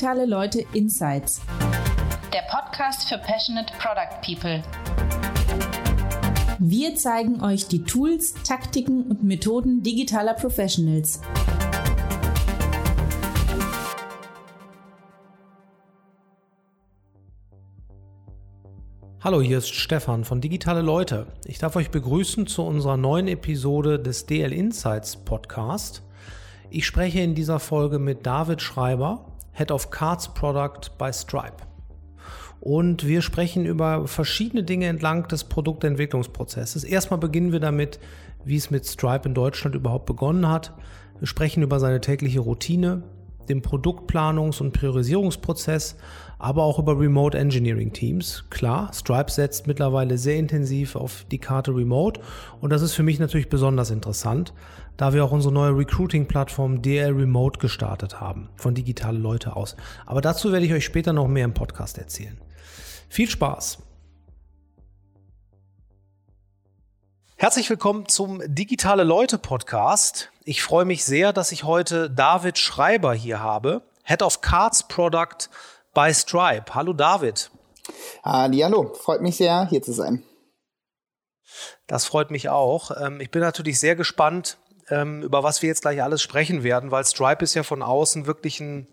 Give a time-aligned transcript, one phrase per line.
[0.00, 1.42] Digitale Leute Insights.
[2.32, 4.62] Der Podcast für Passionate Product People.
[6.58, 11.20] Wir zeigen euch die Tools, Taktiken und Methoden digitaler Professionals.
[19.22, 21.26] Hallo, hier ist Stefan von Digitale Leute.
[21.44, 26.02] Ich darf euch begrüßen zu unserer neuen Episode des DL Insights Podcast.
[26.70, 29.29] Ich spreche in dieser Folge mit David Schreiber,
[29.60, 31.66] Head of Cards Product bei Stripe.
[32.60, 36.82] Und wir sprechen über verschiedene Dinge entlang des Produktentwicklungsprozesses.
[36.82, 38.00] Erstmal beginnen wir damit,
[38.42, 40.72] wie es mit Stripe in Deutschland überhaupt begonnen hat.
[41.18, 43.02] Wir sprechen über seine tägliche Routine,
[43.50, 45.96] den Produktplanungs- und Priorisierungsprozess,
[46.38, 48.44] aber auch über Remote Engineering Teams.
[48.48, 52.22] Klar, Stripe setzt mittlerweile sehr intensiv auf die Karte Remote
[52.62, 54.54] und das ist für mich natürlich besonders interessant,
[54.96, 59.76] da wir auch unsere neue Recruiting-Plattform DL Remote gestartet haben, von digitale Leute aus.
[60.06, 62.40] Aber dazu werde ich euch später noch mehr im Podcast erzählen.
[63.08, 63.78] Viel Spaß!
[67.36, 70.30] Herzlich willkommen zum Digitale Leute Podcast.
[70.44, 75.48] Ich freue mich sehr, dass ich heute David Schreiber hier habe, Head of Cards Product
[75.94, 76.74] bei Stripe.
[76.74, 77.50] Hallo David.
[78.22, 80.22] Hallo, freut mich sehr, hier zu sein.
[81.86, 82.90] Das freut mich auch.
[83.00, 84.58] Ähm, ich bin natürlich sehr gespannt,
[84.90, 88.60] über was wir jetzt gleich alles sprechen werden, weil Stripe ist ja von außen wirklich
[88.60, 88.86] ein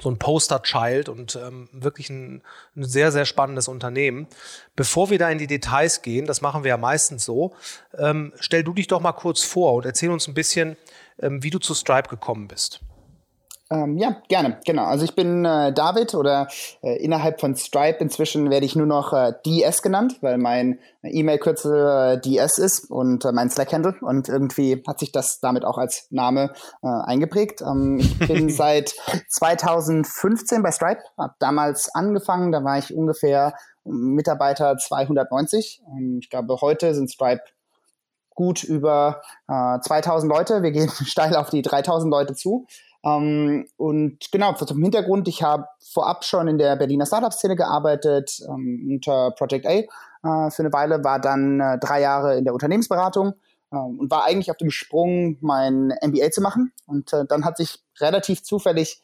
[0.00, 2.42] so ein Poster-Child und ähm, wirklich ein,
[2.76, 4.26] ein, sehr, sehr spannendes Unternehmen.
[4.74, 7.54] Bevor wir da in die Details gehen, das machen wir ja meistens so,
[7.96, 10.76] ähm, stell du dich doch mal kurz vor und erzähl uns ein bisschen,
[11.18, 12.80] ähm, wie du zu Stripe gekommen bist.
[13.68, 14.84] Ähm, ja, gerne, genau.
[14.84, 16.46] Also ich bin äh, David oder
[16.82, 22.14] äh, innerhalb von Stripe inzwischen werde ich nur noch äh, DS genannt, weil mein E-Mail-Kürzel
[22.14, 26.06] äh, DS ist und äh, mein Slack-Handle und irgendwie hat sich das damit auch als
[26.10, 27.60] Name äh, eingeprägt.
[27.62, 28.94] Ähm, ich bin seit
[29.30, 35.82] 2015 bei Stripe, habe damals angefangen, da war ich ungefähr Mitarbeiter 290.
[35.88, 37.42] Ähm, ich glaube, heute sind Stripe
[38.36, 40.62] gut über 2000 Leute.
[40.62, 42.66] Wir gehen steil auf die 3000 Leute zu.
[43.06, 48.88] Ähm, und genau, zum Hintergrund, ich habe vorab schon in der Berliner Startup-Szene gearbeitet, ähm,
[48.90, 53.34] unter Project A äh, für eine Weile, war dann äh, drei Jahre in der Unternehmensberatung
[53.70, 56.72] äh, und war eigentlich auf dem Sprung, mein MBA zu machen.
[56.86, 59.00] Und äh, dann hat sich relativ zufällig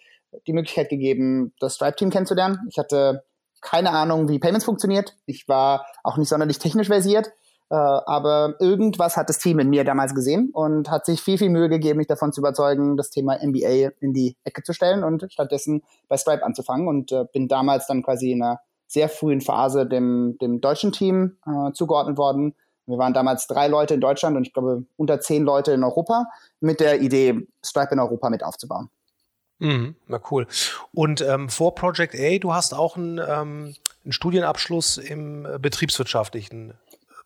[0.46, 2.58] die Möglichkeit gegeben, das Stripe-Team kennenzulernen.
[2.70, 3.24] Ich hatte
[3.60, 5.16] keine Ahnung, wie Payments funktioniert.
[5.26, 7.30] Ich war auch nicht sonderlich technisch versiert.
[7.71, 11.50] Äh, aber irgendwas hat das Team in mir damals gesehen und hat sich viel, viel
[11.50, 15.31] Mühe gegeben, mich davon zu überzeugen, das Thema MBA in die Ecke zu stellen und
[15.33, 16.89] stattdessen bei Stripe anzufangen.
[16.89, 21.39] Und äh, bin damals dann quasi in einer sehr frühen Phase dem, dem deutschen Team
[21.47, 22.55] äh, zugeordnet worden.
[22.87, 26.27] Wir waren damals drei Leute in Deutschland und ich glaube unter zehn Leute in Europa
[26.61, 28.91] mit der Idee, Stripe in Europa mit aufzubauen.
[29.61, 30.47] Mhm, na cool.
[30.93, 33.75] Und ähm, vor Project A, du hast auch einen, ähm,
[34.05, 36.75] einen Studienabschluss im äh, betriebswirtschaftlichen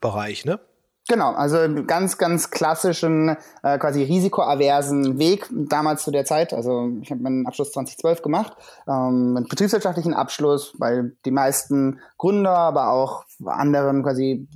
[0.00, 0.60] Bereich, ne?
[1.08, 6.52] Genau, also ganz, ganz klassischen, äh, quasi risikoaversen Weg damals zu der Zeit.
[6.52, 8.54] Also ich habe meinen Abschluss 2012 gemacht,
[8.88, 14.48] ähm, einen betriebswirtschaftlichen Abschluss, weil die meisten Gründer, aber auch anderen quasi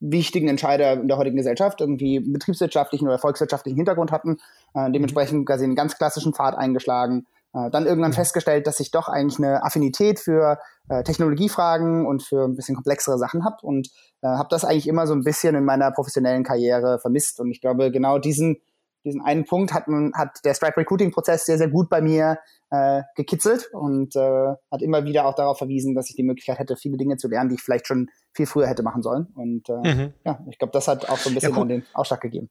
[0.00, 4.36] wichtigen Entscheider in der heutigen Gesellschaft irgendwie betriebswirtschaftlichen oder volkswirtschaftlichen Hintergrund hatten.
[4.74, 7.26] Äh, dementsprechend quasi einen ganz klassischen Pfad eingeschlagen.
[7.54, 12.44] Äh, dann irgendwann festgestellt, dass ich doch eigentlich eine Affinität für äh, Technologiefragen und für
[12.44, 13.88] ein bisschen komplexere Sachen habe und
[14.22, 17.38] äh, habe das eigentlich immer so ein bisschen in meiner professionellen Karriere vermisst.
[17.38, 18.56] Und ich glaube, genau diesen,
[19.04, 22.38] diesen einen Punkt hat, man, hat der Stripe Recruiting Prozess sehr, sehr gut bei mir
[22.70, 26.76] äh, gekitzelt und äh, hat immer wieder auch darauf verwiesen, dass ich die Möglichkeit hätte,
[26.76, 29.28] viele Dinge zu lernen, die ich vielleicht schon viel früher hätte machen sollen.
[29.36, 30.14] Und äh, mhm.
[30.24, 31.68] ja, ich glaube, das hat auch so ein bisschen ja, cool.
[31.68, 32.50] den Ausschlag gegeben.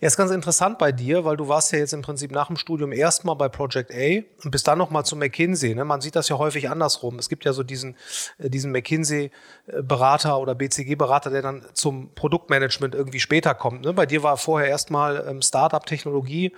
[0.00, 2.56] Ja, ist ganz interessant bei dir, weil du warst ja jetzt im Prinzip nach dem
[2.56, 5.74] Studium erstmal bei Project A und bist dann nochmal zu McKinsey.
[5.74, 5.84] Ne?
[5.84, 7.18] Man sieht das ja häufig andersrum.
[7.18, 7.96] Es gibt ja so diesen,
[8.38, 13.84] äh, diesen McKinsey-Berater oder BCG-Berater, der dann zum Produktmanagement irgendwie später kommt.
[13.84, 13.92] Ne?
[13.92, 16.54] Bei dir war vorher erstmal ähm, Startup-Technologie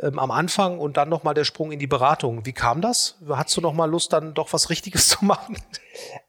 [0.00, 2.46] ähm, am Anfang und dann nochmal der Sprung in die Beratung.
[2.46, 3.18] Wie kam das?
[3.28, 5.56] Hattest du nochmal Lust, dann doch was Richtiges zu machen?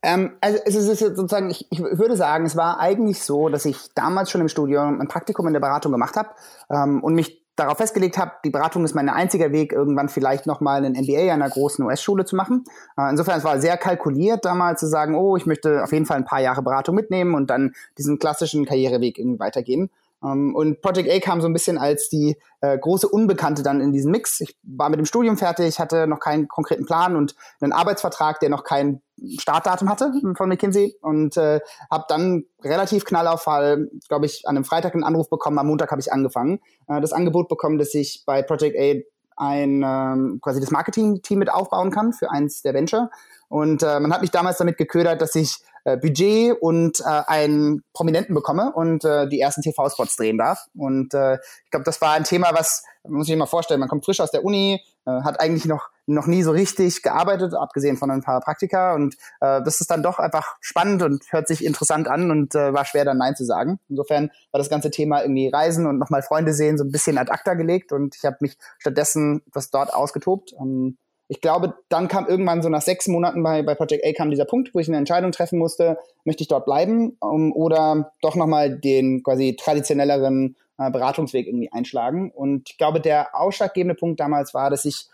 [0.01, 3.77] Ähm, also es ist sozusagen, ich, ich, würde sagen, es war eigentlich so, dass ich
[3.95, 6.29] damals schon im Studium ein Praktikum in der Beratung gemacht habe
[6.69, 10.83] ähm, und mich darauf festgelegt habe, die Beratung ist mein einziger Weg, irgendwann vielleicht nochmal
[10.83, 12.63] einen MBA an einer großen US-Schule zu machen.
[12.97, 16.17] Äh, insofern, es war sehr kalkuliert damals zu sagen, oh, ich möchte auf jeden Fall
[16.17, 19.89] ein paar Jahre Beratung mitnehmen und dann diesen klassischen Karriereweg irgendwie weitergehen.
[20.23, 23.91] Ähm, und Project A kam so ein bisschen als die äh, große Unbekannte dann in
[23.91, 24.39] diesem Mix.
[24.41, 28.49] Ich war mit dem Studium fertig, hatte noch keinen konkreten Plan und einen Arbeitsvertrag, der
[28.49, 29.01] noch kein
[29.37, 31.59] Startdatum hatte von McKinsey und äh,
[31.91, 36.01] habe dann relativ Knallauffall, glaube ich, an einem Freitag einen Anruf bekommen, am Montag habe
[36.01, 39.01] ich angefangen, äh, das Angebot bekommen, dass ich bei Project A
[39.35, 43.09] ein ähm, quasi das Marketing-Team mit aufbauen kann für eins der Venture.
[43.49, 47.83] Und äh, man hat mich damals damit geködert, dass ich äh, Budget und äh, einen
[47.93, 50.65] Prominenten bekomme und äh, die ersten TV-Spots drehen darf.
[50.75, 53.89] Und äh, ich glaube, das war ein Thema, was, muss ich mir mal vorstellen, man
[53.89, 57.97] kommt frisch aus der Uni, äh, hat eigentlich noch, noch nie so richtig gearbeitet, abgesehen
[57.97, 58.93] von ein paar Praktika.
[58.93, 62.73] Und äh, das ist dann doch einfach spannend und hört sich interessant an und äh,
[62.73, 63.79] war schwer dann Nein zu sagen.
[63.89, 67.31] Insofern war das ganze Thema irgendwie Reisen und nochmal Freunde sehen so ein bisschen ad
[67.31, 70.53] acta gelegt und ich habe mich stattdessen was dort ausgetobt.
[70.59, 70.97] Ähm,
[71.27, 74.45] ich glaube, dann kam irgendwann so nach sechs Monaten bei, bei Project A kam dieser
[74.45, 78.77] Punkt, wo ich eine Entscheidung treffen musste, möchte ich dort bleiben um, oder doch nochmal
[78.77, 82.31] den quasi traditionelleren äh, Beratungsweg irgendwie einschlagen.
[82.31, 85.07] Und ich glaube, der ausschlaggebende Punkt damals war, dass ich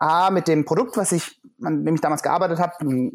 [0.00, 2.72] A, mit dem Produkt, was ich, an dem ich damals gearbeitet habe,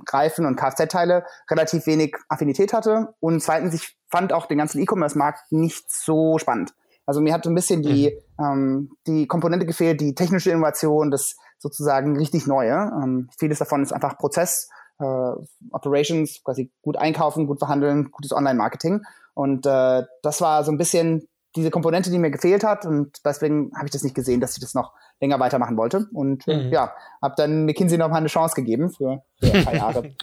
[0.09, 3.13] Reifen und Kfz-Teile, relativ wenig Affinität hatte.
[3.21, 6.73] Und zweitens, ich fand auch den ganzen E-Commerce-Markt nicht so spannend.
[7.05, 8.45] Also mir hat so ein bisschen die, mhm.
[8.45, 12.91] ähm, die Komponente gefehlt, die technische Innovation, das sozusagen richtig Neue.
[13.01, 14.69] Ähm, vieles davon ist einfach Prozess,
[14.99, 15.31] äh,
[15.71, 19.01] Operations, quasi gut einkaufen, gut verhandeln, gutes Online-Marketing.
[19.33, 22.85] Und äh, das war so ein bisschen diese Komponente, die mir gefehlt hat.
[22.85, 26.07] Und deswegen habe ich das nicht gesehen, dass ich das noch länger weitermachen wollte.
[26.13, 26.69] Und mhm.
[26.71, 30.15] ja, habe dann McKinsey noch mal eine Chance gegeben für, für ein paar Jahre.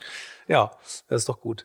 [0.50, 0.72] Ja,
[1.06, 1.64] das ist doch gut.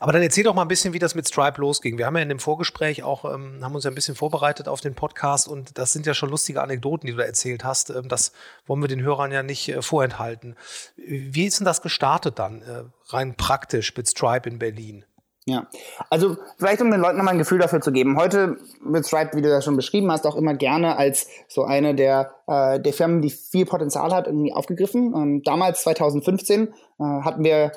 [0.00, 1.96] Aber dann erzähl doch mal ein bisschen, wie das mit Stripe losging.
[1.96, 4.80] Wir haben ja in dem Vorgespräch auch, ähm, haben uns ja ein bisschen vorbereitet auf
[4.80, 7.90] den Podcast und das sind ja schon lustige Anekdoten, die du da erzählt hast.
[7.90, 8.32] Ähm, das
[8.66, 10.56] wollen wir den Hörern ja nicht äh, vorenthalten.
[10.96, 15.04] Wie ist denn das gestartet dann, äh, rein praktisch mit Stripe in Berlin?
[15.48, 15.68] Ja,
[16.10, 18.18] also vielleicht um den Leuten nochmal ein Gefühl dafür zu geben.
[18.18, 21.94] Heute wird Stripe, wie du das schon beschrieben hast, auch immer gerne als so eine
[21.94, 25.14] der, äh, der Firmen, die viel Potenzial hat, irgendwie aufgegriffen.
[25.14, 27.70] Ähm, damals, 2015, äh, hatten wir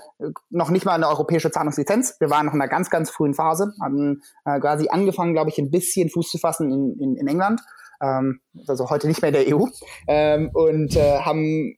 [0.49, 2.15] noch nicht mal eine europäische Zahlungslizenz.
[2.19, 5.59] Wir waren noch in einer ganz, ganz frühen Phase, hatten äh, quasi angefangen, glaube ich,
[5.59, 7.61] ein bisschen Fuß zu fassen in, in, in England.
[8.01, 9.65] Ähm, also heute nicht mehr in der EU.
[10.07, 11.75] Ähm, und äh, haben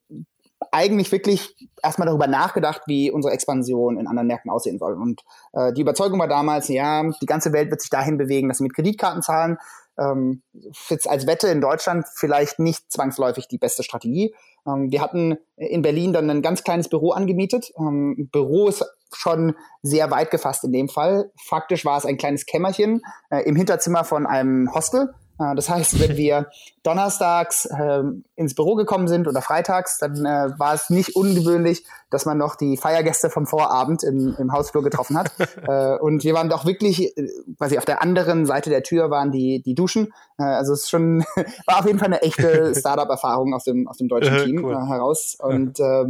[0.71, 4.93] eigentlich wirklich erstmal darüber nachgedacht, wie unsere Expansion in anderen Märkten aussehen soll.
[4.93, 5.21] Und
[5.53, 8.63] äh, die Überzeugung war damals, ja, die ganze Welt wird sich dahin bewegen, dass sie
[8.63, 9.57] mit Kreditkarten zahlen.
[9.97, 10.41] Ähm,
[10.89, 14.33] jetzt als Wette in Deutschland vielleicht nicht zwangsläufig die beste Strategie.
[14.67, 17.71] Ähm, wir hatten in Berlin dann ein ganz kleines Büro angemietet.
[17.77, 21.31] Ähm, Büro ist schon sehr weit gefasst in dem Fall.
[21.43, 25.13] Faktisch war es ein kleines Kämmerchen äh, im Hinterzimmer von einem Hostel
[25.55, 26.49] das heißt, wenn wir
[26.83, 28.03] donnerstags äh,
[28.35, 32.55] ins Büro gekommen sind oder freitags, dann äh, war es nicht ungewöhnlich, dass man noch
[32.55, 35.31] die Feiergäste vom Vorabend im, im Hausflur getroffen hat.
[35.67, 37.27] äh, und wir waren doch wirklich, äh,
[37.57, 40.13] quasi auf der anderen Seite der Tür waren die, die Duschen.
[40.37, 41.23] Äh, also es ist schon,
[41.65, 44.73] war auf jeden Fall eine echte Startup-Erfahrung aus dem, aus dem deutschen Team cool.
[44.73, 45.37] äh, heraus.
[45.39, 46.05] Und äh,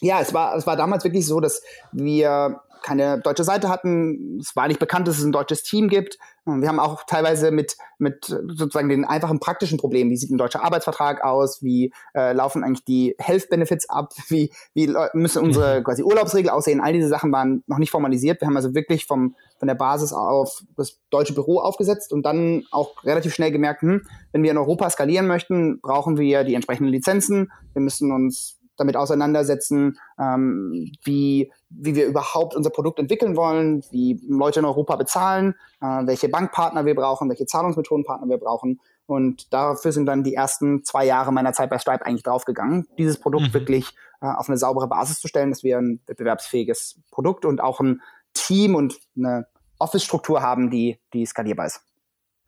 [0.00, 1.62] ja, es war, es war damals wirklich so, dass
[1.92, 4.38] wir keine deutsche Seite hatten.
[4.40, 6.18] Es war nicht bekannt, dass es ein deutsches Team gibt.
[6.44, 10.62] Wir haben auch teilweise mit, mit sozusagen den einfachen praktischen Problemen, wie sieht ein deutscher
[10.62, 16.04] Arbeitsvertrag aus, wie äh, laufen eigentlich die Health Benefits ab, wie, wie müssen unsere quasi
[16.04, 16.80] Urlaubsregeln aussehen.
[16.80, 18.40] All diese Sachen waren noch nicht formalisiert.
[18.40, 22.64] Wir haben also wirklich vom, von der Basis auf das deutsche Büro aufgesetzt und dann
[22.70, 26.92] auch relativ schnell gemerkt, hm, wenn wir in Europa skalieren möchten, brauchen wir die entsprechenden
[26.92, 27.50] Lizenzen.
[27.72, 34.20] Wir müssen uns damit auseinandersetzen, ähm, wie, wie wir überhaupt unser Produkt entwickeln wollen, wie
[34.28, 38.80] Leute in Europa bezahlen, äh, welche Bankpartner wir brauchen, welche Zahlungsmethodenpartner wir brauchen.
[39.06, 43.18] Und dafür sind dann die ersten zwei Jahre meiner Zeit bei Stripe eigentlich draufgegangen, dieses
[43.18, 43.54] Produkt mhm.
[43.54, 47.80] wirklich äh, auf eine saubere Basis zu stellen, dass wir ein wettbewerbsfähiges Produkt und auch
[47.80, 48.02] ein
[48.34, 49.46] Team und eine
[49.78, 51.82] Office-Struktur haben, die, die skalierbar ist.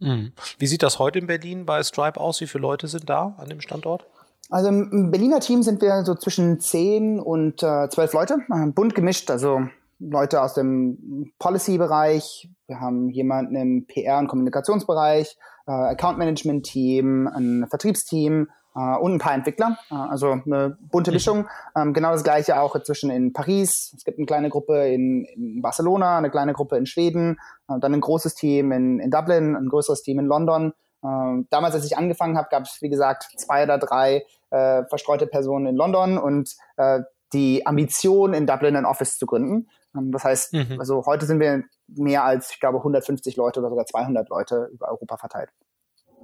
[0.00, 0.32] Mhm.
[0.58, 2.40] Wie sieht das heute in Berlin bei Stripe aus?
[2.40, 4.06] Wie viele Leute sind da an dem Standort?
[4.50, 8.94] Also im Berliner Team sind wir so zwischen zehn und äh, zwölf Leute, äh, bunt
[8.94, 9.60] gemischt, also
[9.98, 15.36] Leute aus dem Policy-Bereich, wir haben jemanden im PR- und Kommunikationsbereich,
[15.66, 19.78] äh, Account-Management-Team, ein Vertriebsteam äh, und ein paar Entwickler.
[19.90, 21.12] Äh, also eine bunte.
[21.12, 21.48] Mischung.
[21.76, 23.92] Ähm, genau das gleiche auch inzwischen in Paris.
[23.96, 27.38] Es gibt eine kleine Gruppe in, in Barcelona, eine kleine Gruppe in Schweden,
[27.68, 30.72] äh, dann ein großes Team in, in Dublin, ein größeres Team in London.
[31.04, 35.26] Ähm, damals, als ich angefangen habe, gab es, wie gesagt, zwei oder drei äh, verstreute
[35.26, 37.00] Personen in London und äh,
[37.32, 39.68] die Ambition, in Dublin ein Office zu gründen.
[39.94, 40.76] Ähm, das heißt, mhm.
[40.78, 44.88] also heute sind wir mehr als, ich glaube, 150 Leute oder sogar 200 Leute über
[44.88, 45.50] Europa verteilt.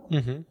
[0.09, 0.47] Mhm.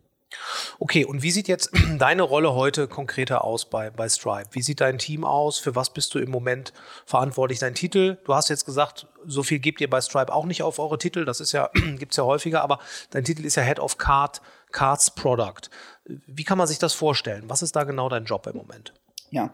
[0.79, 4.49] Okay, und wie sieht jetzt deine Rolle heute konkreter aus bei, bei Stripe?
[4.51, 5.59] Wie sieht dein Team aus?
[5.59, 6.73] Für was bist du im Moment
[7.05, 7.59] verantwortlich?
[7.59, 10.79] Dein Titel, du hast jetzt gesagt, so viel gebt ihr bei Stripe auch nicht auf
[10.79, 12.79] eure Titel, das ist ja, gibt es ja häufiger, aber
[13.11, 14.41] dein Titel ist ja Head of Card,
[14.73, 15.69] Cards Product.
[16.05, 17.45] Wie kann man sich das vorstellen?
[17.47, 18.93] Was ist da genau dein Job im Moment?
[19.29, 19.51] Ja,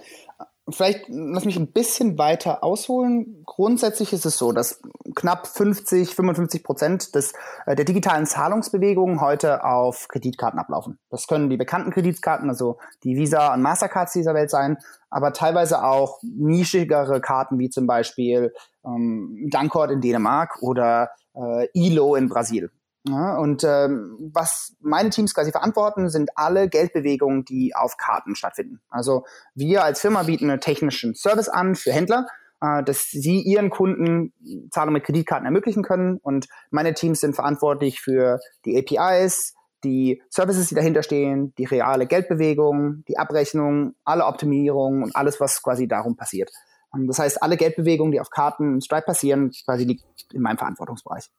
[0.72, 3.44] vielleicht lass mich ein bisschen weiter ausholen.
[3.46, 4.82] Grundsätzlich ist es so, dass
[5.16, 7.34] knapp 50, 55 Prozent des,
[7.66, 11.00] äh, der digitalen Zahlungsbewegungen heute auf Kreditkarten ablaufen.
[11.10, 14.78] Das können die bekannten Kreditkarten, also die Visa und Mastercards dieser Welt sein,
[15.10, 18.54] aber teilweise auch nischigere Karten wie zum Beispiel
[18.86, 22.72] ähm, Dankort in Dänemark oder äh, ILO in Brasil.
[23.10, 28.82] Ja, und ähm, was meine Teams quasi verantworten, sind alle Geldbewegungen, die auf Karten stattfinden.
[28.90, 29.26] Also
[29.56, 32.28] wir als Firma bieten einen technischen Service an für Händler,
[32.62, 34.34] äh, dass sie ihren Kunden
[34.72, 36.18] Zahlung mit Kreditkarten ermöglichen können.
[36.18, 42.06] Und meine Teams sind verantwortlich für die APIs, die Services, die dahinter stehen, die reale
[42.06, 46.52] Geldbewegung, die Abrechnung, alle Optimierungen und alles, was quasi darum passiert.
[46.92, 50.58] Und das heißt, alle Geldbewegungen, die auf Karten und Stripe passieren, quasi liegt in meinem
[50.58, 51.30] Verantwortungsbereich.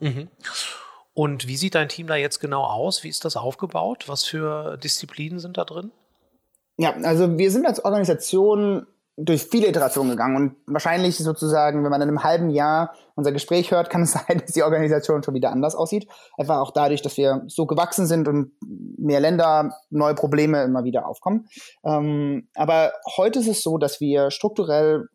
[0.00, 0.28] Mhm.
[1.14, 3.04] Und wie sieht dein Team da jetzt genau aus?
[3.04, 4.04] Wie ist das aufgebaut?
[4.06, 5.92] Was für Disziplinen sind da drin?
[6.76, 12.00] Ja, also wir sind als Organisation durch viele Iterationen gegangen und wahrscheinlich sozusagen, wenn man
[12.00, 15.50] in einem halben Jahr unser Gespräch hört, kann es sein, dass die Organisation schon wieder
[15.50, 16.08] anders aussieht.
[16.38, 18.52] Einfach auch dadurch, dass wir so gewachsen sind und
[18.96, 21.48] mehr Länder, neue Probleme immer wieder aufkommen.
[21.84, 25.08] Ähm, aber heute ist es so, dass wir strukturell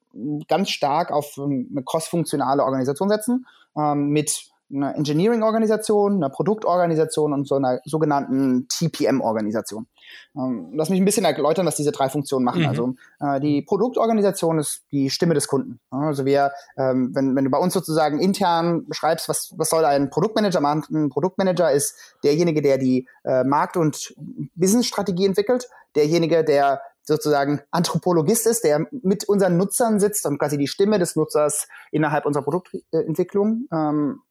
[0.48, 7.55] ganz stark auf eine cross-funktionale Organisation setzen ähm, mit einer Engineering-Organisation, einer Produktorganisation und so
[7.55, 9.88] einer sogenannten TPM-Organisation.
[10.36, 12.62] Ähm, lass mich ein bisschen erläutern, was diese drei Funktionen machen.
[12.62, 12.67] Mhm.
[12.67, 15.79] Also äh, die Produktorganisation ist die Stimme des Kunden.
[15.89, 20.10] Also wir, ähm, wenn, wenn du bei uns sozusagen intern beschreibst, was, was soll ein
[20.10, 20.84] Produktmanager machen?
[20.91, 24.13] Ein Produktmanager ist derjenige, der die äh, Markt- und
[24.55, 30.67] Businessstrategie entwickelt, derjenige, der sozusagen Anthropologist ist, der mit unseren Nutzern sitzt und quasi die
[30.67, 34.22] Stimme des Nutzers innerhalb unserer Produktentwicklung ähm,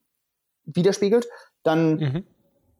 [0.65, 1.27] widerspiegelt.
[1.63, 2.23] Dann mhm.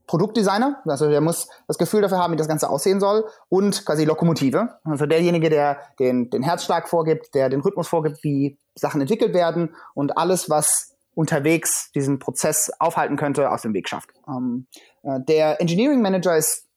[0.07, 4.05] Produktdesigner, also der muss das Gefühl dafür haben, wie das Ganze aussehen soll und quasi
[4.05, 9.33] Lokomotive, also derjenige, der den, den Herzschlag vorgibt, der den Rhythmus vorgibt, wie Sachen entwickelt
[9.33, 14.09] werden und alles, was unterwegs diesen Prozess aufhalten könnte, aus dem Weg schafft.
[14.27, 14.67] Ähm,
[15.03, 16.67] äh, der Engineering Manager ist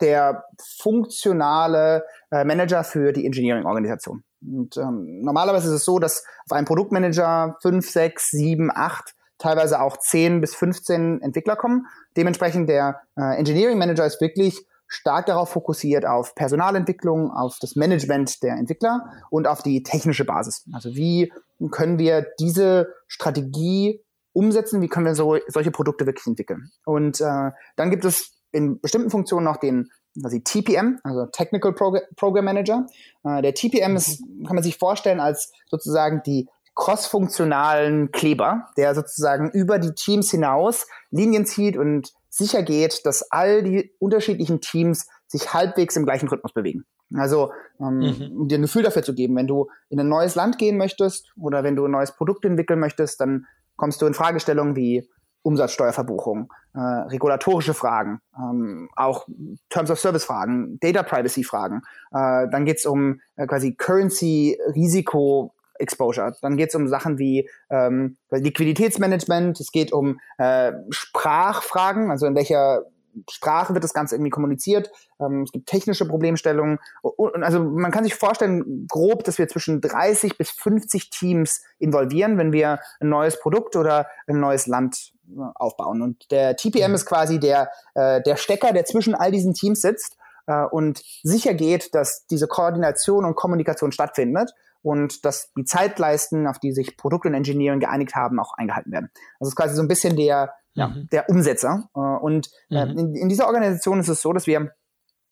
[0.00, 0.44] der
[0.78, 4.24] funktionale äh, Manager für die Engineering-Organisation.
[4.42, 9.80] Und ähm, normalerweise ist es so, dass auf einem Produktmanager fünf, sechs, sieben, acht teilweise
[9.80, 11.86] auch 10 bis 15 Entwickler kommen.
[12.16, 18.42] Dementsprechend der äh, Engineering Manager ist wirklich stark darauf fokussiert auf Personalentwicklung, auf das Management
[18.42, 20.64] der Entwickler und auf die technische Basis.
[20.72, 21.32] Also wie
[21.70, 26.70] können wir diese Strategie umsetzen, wie können wir so, solche Produkte wirklich entwickeln.
[26.84, 29.90] Und äh, dann gibt es in bestimmten Funktionen noch den
[30.22, 32.86] also TPM, also Technical Prog Program Manager.
[33.24, 39.50] Äh, der TPM ist, kann man sich vorstellen als sozusagen die crossfunktionalen Kleber, der sozusagen
[39.50, 45.54] über die Teams hinaus Linien zieht und sicher geht, dass all die unterschiedlichen Teams sich
[45.54, 46.84] halbwegs im gleichen Rhythmus bewegen.
[47.14, 48.40] Also ähm, mhm.
[48.40, 51.32] um dir ein Gefühl dafür zu geben, wenn du in ein neues Land gehen möchtest
[51.38, 55.08] oder wenn du ein neues Produkt entwickeln möchtest, dann kommst du in Fragestellungen wie
[55.42, 59.28] Umsatzsteuerverbuchung, äh, regulatorische Fragen, ähm, auch
[59.68, 61.82] Terms of Service Fragen, Data Privacy Fragen.
[62.12, 66.34] Äh, dann geht's um äh, quasi Currency Risiko Exposure.
[66.42, 72.34] Dann geht es um Sachen wie ähm, Liquiditätsmanagement, es geht um äh, Sprachfragen, also in
[72.34, 72.84] welcher
[73.30, 74.90] Sprache wird das Ganze irgendwie kommuniziert.
[75.20, 76.78] Ähm, es gibt technische Problemstellungen.
[77.02, 82.38] Und, also man kann sich vorstellen, grob, dass wir zwischen 30 bis 50 Teams involvieren,
[82.38, 86.02] wenn wir ein neues Produkt oder ein neues Land äh, aufbauen.
[86.02, 86.94] Und der TPM mhm.
[86.94, 90.16] ist quasi der, äh, der Stecker, der zwischen all diesen Teams sitzt
[90.46, 94.52] äh, und sicher geht, dass diese Koordination und Kommunikation stattfindet
[94.84, 99.10] und dass die Zeitleisten, auf die sich Produkt und Engineering geeinigt haben, auch eingehalten werden.
[99.40, 101.08] Das ist quasi so ein bisschen der, ja, mhm.
[101.10, 101.88] der Umsetzer.
[101.96, 102.98] Äh, und äh, mhm.
[102.98, 104.72] in, in dieser Organisation ist es so, dass wir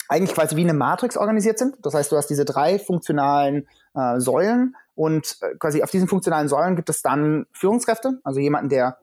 [0.09, 1.77] eigentlich quasi wie eine Matrix organisiert sind.
[1.83, 6.49] Das heißt, du hast diese drei funktionalen äh, Säulen und äh, quasi auf diesen funktionalen
[6.49, 8.97] Säulen gibt es dann Führungskräfte, also jemanden, der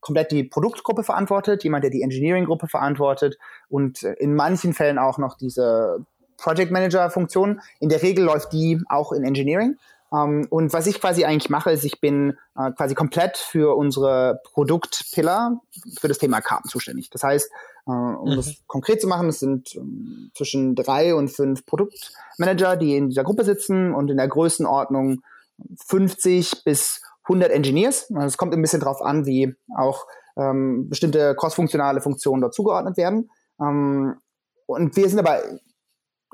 [0.00, 3.38] komplett die Produktgruppe verantwortet, jemand, der die Engineering-Gruppe verantwortet
[3.68, 6.04] und in manchen Fällen auch noch diese
[6.40, 7.60] Project Manager Funktion.
[7.80, 9.76] In der Regel läuft die auch in Engineering.
[10.12, 13.76] Um, ähm, und was ich quasi eigentlich mache, ist, ich bin uh, quasi komplett für
[13.76, 15.60] unsere Produktpillar
[16.00, 17.10] für das Thema Karten zuständig.
[17.10, 17.48] Das heißt,
[17.86, 18.36] uh, um mhm.
[18.36, 23.10] das konkret zu machen, es sind um, ähm, zwischen drei und fünf Produktmanager, die in
[23.10, 25.22] dieser Gruppe sitzen und in der Größenordnung
[25.86, 28.10] 50 bis 100 Engineers.
[28.12, 30.06] Also es kommt ein bisschen drauf an, wie auch
[30.36, 33.30] ähm, bestimmte crossfunktionale Funktionen dort zugeordnet werden.
[33.58, 35.42] und wir sind aber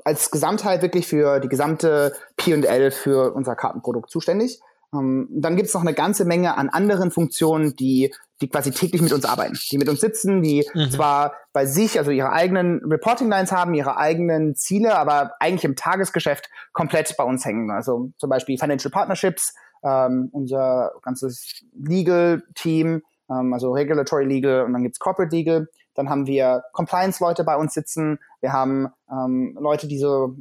[0.03, 4.59] als Gesamtheit wirklich für die gesamte P&L für unser Kartenprodukt zuständig.
[4.93, 9.01] Ähm, dann gibt es noch eine ganze Menge an anderen Funktionen, die, die quasi täglich
[9.01, 10.91] mit uns arbeiten, die mit uns sitzen, die mhm.
[10.91, 16.49] zwar bei sich, also ihre eigenen Reporting-Lines haben, ihre eigenen Ziele, aber eigentlich im Tagesgeschäft
[16.71, 17.69] komplett bei uns hängen.
[17.69, 24.83] Also zum Beispiel Financial Partnerships, ähm, unser ganzes Legal-Team, ähm, also Regulatory Legal und dann
[24.83, 25.67] gibt's Corporate Legal.
[25.97, 28.19] Dann haben wir Compliance-Leute bei uns sitzen.
[28.39, 30.35] Wir haben ähm, Leute, die so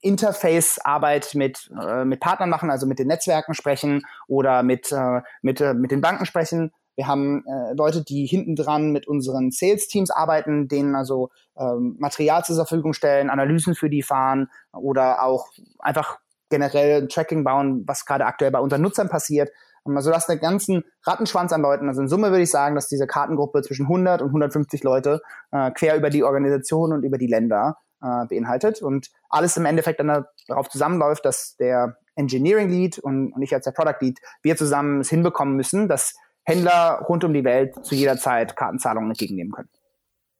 [0.00, 5.60] Interface-Arbeit mit, äh, mit Partnern machen, also mit den Netzwerken sprechen oder mit, äh, mit,
[5.60, 6.72] äh, mit den Banken sprechen.
[6.96, 12.44] Wir haben äh, Leute, die hinten dran mit unseren Sales-Teams arbeiten, denen also ähm, Material
[12.44, 18.26] zur Verfügung stellen, Analysen für die fahren oder auch einfach generell Tracking bauen, was gerade
[18.26, 19.50] aktuell bei unseren Nutzern passiert.
[19.84, 21.88] Also das ist einen ganzen Rattenschwanz an Leuten.
[21.88, 25.20] Also in Summe würde ich sagen, dass diese Kartengruppe zwischen 100 und 150 Leute
[25.50, 30.00] äh, quer über die Organisation und über die Länder äh, beinhaltet und alles im Endeffekt
[30.00, 34.56] dann darauf zusammenläuft, dass der Engineering Lead und, und ich als der Product Lead, wir
[34.56, 39.52] zusammen es hinbekommen müssen, dass Händler rund um die Welt zu jeder Zeit Kartenzahlungen entgegennehmen
[39.52, 39.68] können.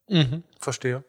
[0.09, 1.05] Mhm, verstehe.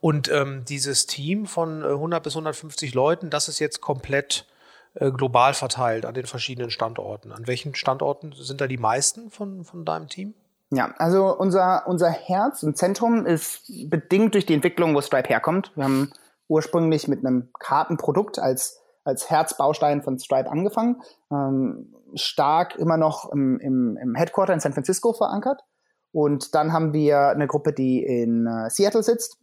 [0.00, 4.46] Und ähm, dieses Team von 100 äh, bis 150 Leuten, das ist jetzt komplett
[4.94, 7.32] global verteilt an den verschiedenen Standorten.
[7.32, 10.34] An welchen Standorten sind da die meisten von, von deinem Team?
[10.70, 15.72] Ja, also unser, unser Herz und Zentrum ist bedingt durch die Entwicklung, wo Stripe herkommt.
[15.74, 16.12] Wir haben
[16.48, 21.02] ursprünglich mit einem Kartenprodukt als, als Herzbaustein von Stripe angefangen.
[21.32, 25.60] Ähm, stark immer noch im, im, im Headquarter in San Francisco verankert.
[26.12, 29.38] Und dann haben wir eine Gruppe, die in äh, Seattle sitzt.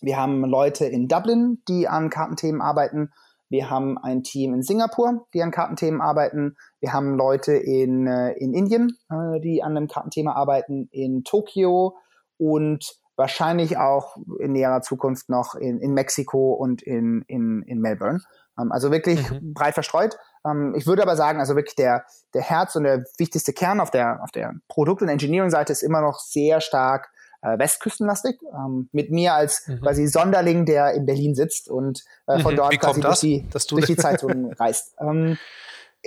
[0.00, 3.12] Wir haben Leute in Dublin, die an Kartenthemen arbeiten.
[3.54, 6.56] Wir haben ein Team in Singapur, die an Kartenthemen arbeiten.
[6.80, 11.96] Wir haben Leute in, äh, in Indien, äh, die an einem Kartenthema arbeiten, in Tokio
[12.36, 18.22] und wahrscheinlich auch in näherer Zukunft noch in, in Mexiko und in, in, in Melbourne.
[18.58, 19.54] Ähm, also wirklich mhm.
[19.54, 20.18] breit verstreut.
[20.44, 23.92] Ähm, ich würde aber sagen, also wirklich der, der Herz und der wichtigste Kern auf
[23.92, 27.12] der, auf der Produkt- und Engineering-Seite ist immer noch sehr stark
[27.44, 28.40] äh, westküstenlastig.
[28.52, 29.80] Ähm, mit mir als mhm.
[29.80, 32.58] quasi Sonderling, der in Berlin sitzt und äh, von mhm.
[32.58, 34.94] dort quasi durch die, durch die Zeitung reist.
[34.98, 35.36] Ähm,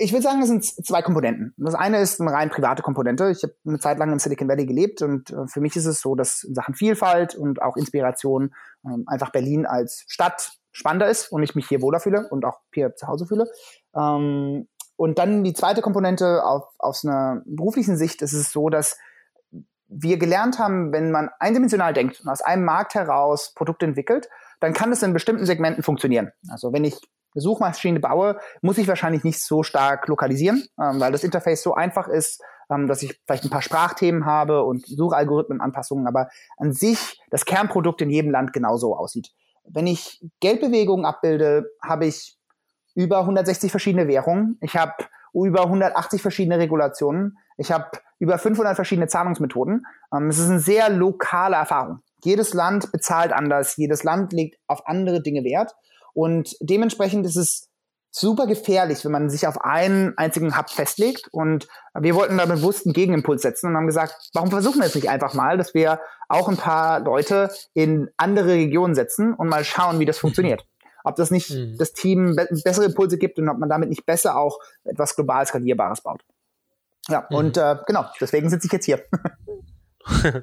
[0.00, 1.54] ich würde sagen, es sind zwei Komponenten.
[1.56, 3.30] Das eine ist eine rein private Komponente.
[3.30, 6.00] Ich habe eine Zeit lang im Silicon Valley gelebt und äh, für mich ist es
[6.00, 11.32] so, dass in Sachen Vielfalt und auch Inspiration ähm, einfach Berlin als Stadt spannender ist
[11.32, 13.48] und ich mich hier wohler fühle und auch hier zu Hause fühle.
[13.96, 18.96] Ähm, und dann die zweite Komponente auf, aus einer beruflichen Sicht ist es so, dass
[19.88, 24.28] wir gelernt haben, wenn man eindimensional denkt und aus einem Markt heraus Produkte entwickelt,
[24.60, 26.32] dann kann es in bestimmten Segmenten funktionieren.
[26.50, 27.00] Also wenn ich
[27.34, 31.74] eine Suchmaschine baue, muss ich wahrscheinlich nicht so stark lokalisieren, ähm, weil das Interface so
[31.74, 37.20] einfach ist, ähm, dass ich vielleicht ein paar Sprachthemen habe und Suchalgorithmenanpassungen, aber an sich
[37.30, 39.30] das Kernprodukt in jedem Land genauso aussieht.
[39.64, 42.38] Wenn ich Geldbewegungen abbilde, habe ich
[42.94, 44.58] über 160 verschiedene Währungen.
[44.60, 44.94] Ich habe
[45.32, 47.38] über 180 verschiedene Regulationen.
[47.58, 49.86] Ich habe über 500 verschiedene Zahlungsmethoden.
[50.14, 52.00] Ähm, es ist eine sehr lokale Erfahrung.
[52.24, 55.74] Jedes Land bezahlt anders, jedes Land legt auf andere Dinge Wert
[56.14, 57.68] und dementsprechend ist es
[58.10, 61.28] super gefährlich, wenn man sich auf einen einzigen Hub festlegt.
[61.30, 64.94] Und wir wollten da bewusst einen Gegenimpuls setzen und haben gesagt, warum versuchen wir es
[64.94, 69.64] nicht einfach mal, dass wir auch ein paar Leute in andere Regionen setzen und mal
[69.64, 70.66] schauen, wie das funktioniert.
[71.04, 71.76] Ob das nicht mhm.
[71.78, 75.46] das Team be bessere Impulse gibt und ob man damit nicht besser auch etwas global
[75.46, 76.24] skalierbares baut.
[77.08, 77.36] Ja, mhm.
[77.36, 79.02] und äh, genau, deswegen sitze ich jetzt hier.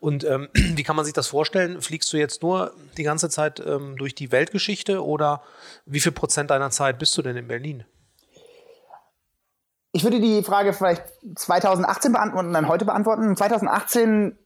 [0.00, 1.80] und ähm, wie kann man sich das vorstellen?
[1.80, 5.42] Fliegst du jetzt nur die ganze Zeit ähm, durch die Weltgeschichte oder
[5.86, 7.84] wie viel Prozent deiner Zeit bist du denn in Berlin?
[9.92, 11.04] Ich würde die Frage vielleicht
[11.36, 13.36] 2018 beantworten und dann heute beantworten.
[13.36, 14.38] 2018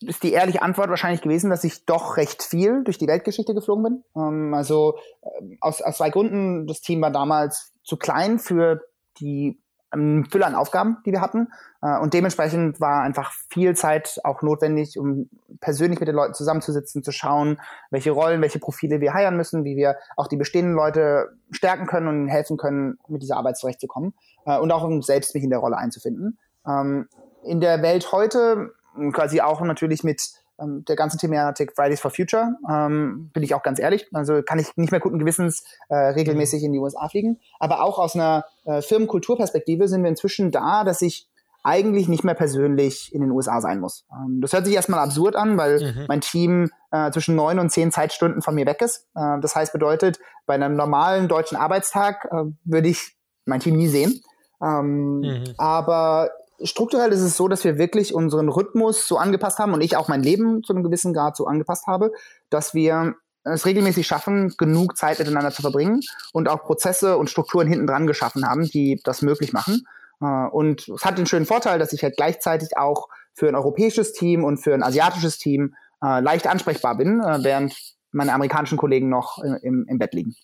[0.00, 3.82] ist die ehrliche Antwort wahrscheinlich gewesen, dass ich doch recht viel durch die Weltgeschichte geflogen
[3.82, 4.04] bin.
[4.14, 6.66] Ähm, also äh, aus, aus zwei Gründen.
[6.66, 8.82] Das Team war damals zu klein für
[9.18, 9.61] die ähm,
[9.92, 11.48] Fülle an Aufgaben, die wir hatten.
[11.82, 15.28] Äh, und dementsprechend war einfach viel Zeit auch notwendig, um
[15.60, 19.76] persönlich mit den Leuten zusammenzusitzen, zu schauen, welche Rollen, welche Profile wir heiern müssen, wie
[19.76, 24.14] wir auch die bestehenden Leute stärken können und helfen können, mit dieser Arbeit zurechtzukommen.
[24.46, 26.38] Äh, und auch um selbst mich in der Rolle einzufinden.
[26.66, 27.08] Ähm,
[27.44, 28.70] in der Welt heute,
[29.12, 30.22] quasi auch natürlich mit
[30.60, 34.06] ähm, der ganzen Thematik Fridays for Future, ähm, bin ich auch ganz ehrlich.
[34.12, 36.66] Also kann ich nicht mehr guten Gewissens äh, regelmäßig mhm.
[36.66, 37.40] in die USA fliegen.
[37.58, 41.28] Aber auch aus einer äh, Firmenkulturperspektive sind wir inzwischen da, dass ich
[41.64, 44.04] eigentlich nicht mehr persönlich in den USA sein muss.
[44.12, 46.04] Ähm, das hört sich erstmal absurd an, weil mhm.
[46.08, 49.08] mein Team äh, zwischen neun und zehn Zeitstunden von mir weg ist.
[49.14, 53.88] Äh, das heißt, bedeutet, bei einem normalen deutschen Arbeitstag äh, würde ich mein Team nie
[53.88, 54.20] sehen.
[54.62, 55.44] Ähm, mhm.
[55.56, 56.30] Aber
[56.64, 60.08] strukturell ist es so, dass wir wirklich unseren Rhythmus so angepasst haben und ich auch
[60.08, 62.12] mein Leben zu einem gewissen Grad so angepasst habe,
[62.50, 66.00] dass wir es regelmäßig schaffen, genug Zeit miteinander zu verbringen
[66.32, 69.82] und auch Prozesse und Strukturen hinten dran geschaffen haben, die das möglich machen.
[70.20, 74.12] Äh, und es hat den schönen Vorteil, dass ich halt gleichzeitig auch für ein europäisches
[74.12, 77.74] Team und für ein asiatisches Team äh, leicht ansprechbar bin, äh, während
[78.12, 80.36] meine amerikanischen Kollegen noch im, im Bett liegen.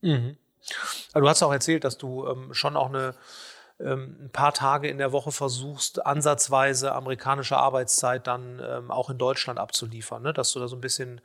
[0.00, 0.36] Mhm.
[1.14, 3.14] du hast auch erzählt, dass du ähm, schon auch eine,
[3.84, 9.58] ein paar Tage in der Woche versuchst, ansatzweise amerikanische Arbeitszeit dann ähm, auch in Deutschland
[9.58, 10.32] abzuliefern, ne?
[10.32, 11.20] dass du da so ein bisschen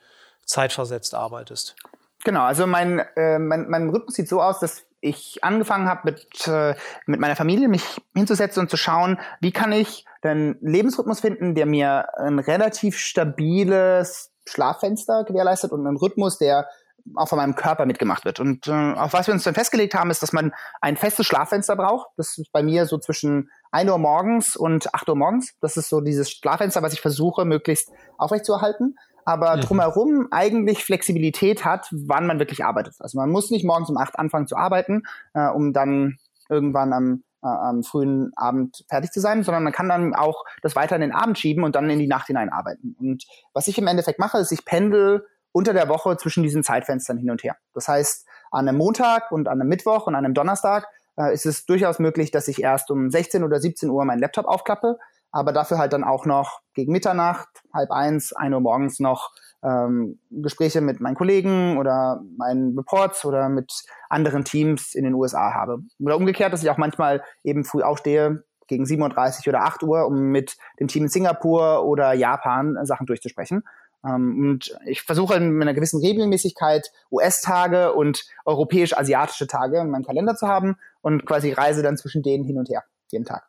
[0.45, 1.75] zeitversetzt arbeitest.
[2.23, 6.47] Genau, also mein, äh, mein, mein Rhythmus sieht so aus, dass ich angefangen habe, mit,
[6.47, 11.55] äh, mit meiner Familie mich hinzusetzen und zu schauen, wie kann ich einen Lebensrhythmus finden,
[11.55, 16.67] der mir ein relativ stabiles Schlaffenster gewährleistet und einen Rhythmus, der
[17.15, 18.39] auch von meinem Körper mitgemacht wird.
[18.39, 21.75] Und äh, auf was wir uns dann festgelegt haben, ist, dass man ein festes Schlaffenster
[21.75, 22.09] braucht.
[22.17, 25.53] Das ist bei mir so zwischen 1 Uhr morgens und 8 Uhr morgens.
[25.61, 28.95] Das ist so dieses Schlaffenster, was ich versuche, möglichst aufrechtzuerhalten.
[29.25, 29.61] Aber mhm.
[29.61, 32.95] drumherum eigentlich Flexibilität hat, wann man wirklich arbeitet.
[32.99, 36.17] Also man muss nicht morgens um 8 anfangen zu arbeiten, äh, um dann
[36.49, 40.75] irgendwann am, äh, am frühen Abend fertig zu sein, sondern man kann dann auch das
[40.75, 42.95] weiter in den Abend schieben und dann in die Nacht hinein arbeiten.
[42.99, 45.25] Und was ich im Endeffekt mache, ist, ich pendel
[45.57, 47.57] unter der Woche zwischen diesen Zeitfenstern hin und her.
[47.73, 51.47] Das heißt, an einem Montag und an einem Mittwoch und an einem Donnerstag äh, ist
[51.47, 54.99] es durchaus möglich, dass ich erst um 16 oder 17 Uhr meinen Laptop aufklappe,
[55.31, 59.31] aber dafür halt dann auch noch gegen Mitternacht, halb eins, ein Uhr morgens noch
[59.63, 65.55] ähm, Gespräche mit meinen Kollegen oder meinen Reports oder mit anderen Teams in den USA
[65.55, 65.79] habe.
[65.99, 70.29] Oder umgekehrt, dass ich auch manchmal eben früh aufstehe, gegen 37 oder 8 Uhr, um
[70.29, 73.63] mit dem Team in Singapur oder Japan Sachen durchzusprechen.
[74.05, 80.35] Ähm, und ich versuche mit einer gewissen Regelmäßigkeit US-Tage und europäisch-asiatische Tage in meinem Kalender
[80.35, 83.47] zu haben und quasi reise dann zwischen denen hin und her, jeden Tag.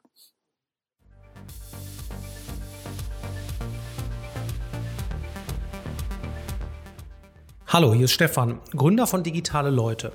[7.71, 10.13] Hallo, hier ist Stefan, Gründer von Digitale Leute.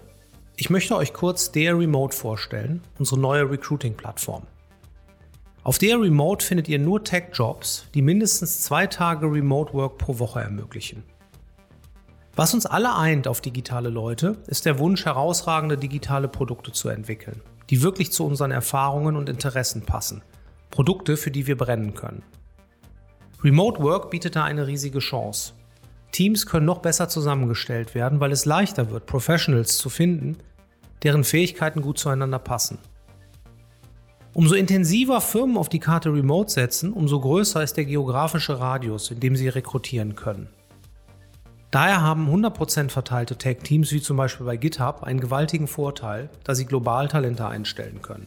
[0.55, 4.47] Ich möchte euch kurz der Remote vorstellen, unsere neue Recruiting-Plattform.
[5.65, 10.41] Auf der Remote findet ihr nur Tech-Jobs, die mindestens zwei Tage Remote Work pro Woche
[10.41, 11.03] ermöglichen.
[12.35, 17.39] Was uns alle eint auf digitale Leute, ist der Wunsch, herausragende digitale Produkte zu entwickeln,
[17.69, 20.21] die wirklich zu unseren Erfahrungen und Interessen passen.
[20.69, 22.23] Produkte, für die wir brennen können.
[23.41, 25.53] Remote Work bietet da eine riesige Chance.
[26.11, 30.37] Teams können noch besser zusammengestellt werden, weil es leichter wird, Professionals zu finden,
[31.03, 32.79] deren Fähigkeiten gut zueinander passen.
[34.35, 39.19] Umso intensiver Firmen auf die Karte Remote setzen, umso größer ist der geografische Radius, in
[39.19, 40.49] dem sie rekrutieren können.
[41.69, 46.65] Daher haben 100% verteilte Tech-Teams wie zum Beispiel bei GitHub einen gewaltigen Vorteil, da sie
[46.65, 48.25] global Talente einstellen können.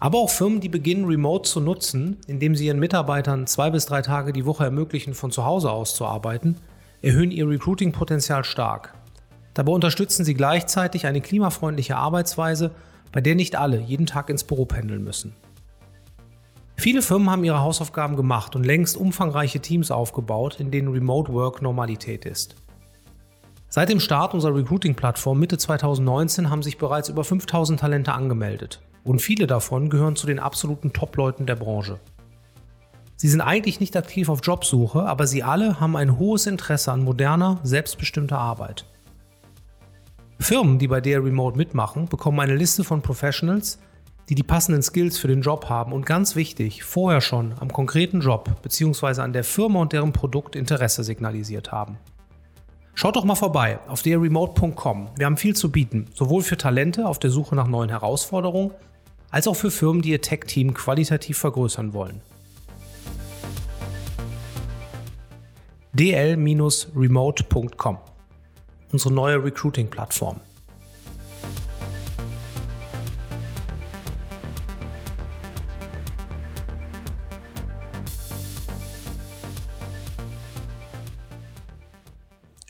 [0.00, 4.02] Aber auch Firmen, die beginnen, Remote zu nutzen, indem sie ihren Mitarbeitern zwei bis drei
[4.02, 6.56] Tage die Woche ermöglichen, von zu Hause aus zu arbeiten,
[7.00, 8.92] erhöhen ihr Recruiting-Potenzial stark.
[9.54, 12.72] Dabei unterstützen sie gleichzeitig eine klimafreundliche Arbeitsweise
[13.16, 15.34] bei der nicht alle jeden Tag ins Büro pendeln müssen.
[16.76, 21.62] Viele Firmen haben ihre Hausaufgaben gemacht und längst umfangreiche Teams aufgebaut, in denen Remote Work
[21.62, 22.56] Normalität ist.
[23.70, 29.22] Seit dem Start unserer Recruiting-Plattform Mitte 2019 haben sich bereits über 5000 Talente angemeldet und
[29.22, 31.98] viele davon gehören zu den absoluten Top-Leuten der Branche.
[33.16, 37.02] Sie sind eigentlich nicht aktiv auf Jobsuche, aber sie alle haben ein hohes Interesse an
[37.02, 38.84] moderner, selbstbestimmter Arbeit.
[40.38, 43.78] Firmen, die bei der Remote mitmachen, bekommen eine Liste von Professionals,
[44.28, 48.20] die die passenden Skills für den Job haben und ganz wichtig, vorher schon am konkreten
[48.20, 49.22] Job bzw.
[49.22, 51.96] an der Firma und deren Produkt Interesse signalisiert haben.
[52.94, 55.10] Schaut doch mal vorbei auf derremote.com.
[55.16, 58.72] Wir haben viel zu bieten, sowohl für Talente auf der Suche nach neuen Herausforderungen,
[59.30, 62.20] als auch für Firmen, die ihr Tech-Team qualitativ vergrößern wollen.
[65.92, 67.98] dl-remote.com
[68.92, 70.40] unsere neue Recruiting-Plattform.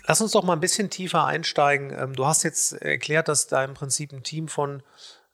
[0.08, 1.90] Lass uns doch mal ein bisschen tiefer einsteigen.
[1.90, 4.82] Ähm, du hast jetzt erklärt, dass da im Prinzip ein Team von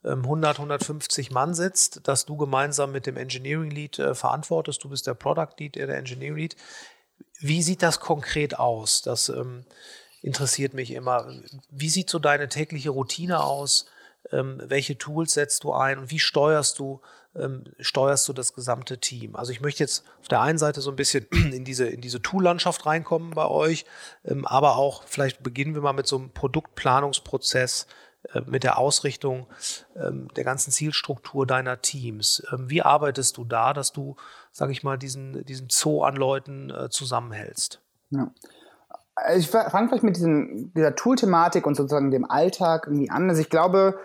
[0.03, 4.83] 100, ähm, 150 Mann sitzt, dass du gemeinsam mit dem Engineering Lead äh, verantwortest.
[4.83, 6.55] Du bist der Product Lead, der Engineering Lead.
[7.39, 9.01] Wie sieht das konkret aus?
[9.01, 9.65] Das, ähm,
[10.23, 11.27] interessiert mich immer.
[11.69, 13.85] Wie sieht so deine tägliche Routine aus?
[14.31, 17.01] Ähm, welche Tools setzt du ein und wie steuerst du,
[17.35, 19.35] ähm, steuerst du das gesamte Team?
[19.35, 22.21] Also ich möchte jetzt auf der einen Seite so ein bisschen in diese, in diese
[22.21, 23.85] Tool-Landschaft reinkommen bei euch,
[24.23, 27.85] ähm, aber auch vielleicht beginnen wir mal mit so einem Produktplanungsprozess,
[28.31, 29.47] äh, mit der Ausrichtung
[29.97, 32.43] ähm, der ganzen Zielstruktur deiner Teams.
[32.53, 34.15] Ähm, wie arbeitest du da, dass du,
[34.53, 37.81] sage ich mal, diesen, diesen Zoo an Leuten äh, zusammenhältst?
[38.11, 38.31] Ja.
[39.15, 43.29] Also ich fange vielleicht mit diesem, dieser Tool-Thematik und sozusagen dem Alltag irgendwie an.
[43.29, 43.99] Also ich glaube,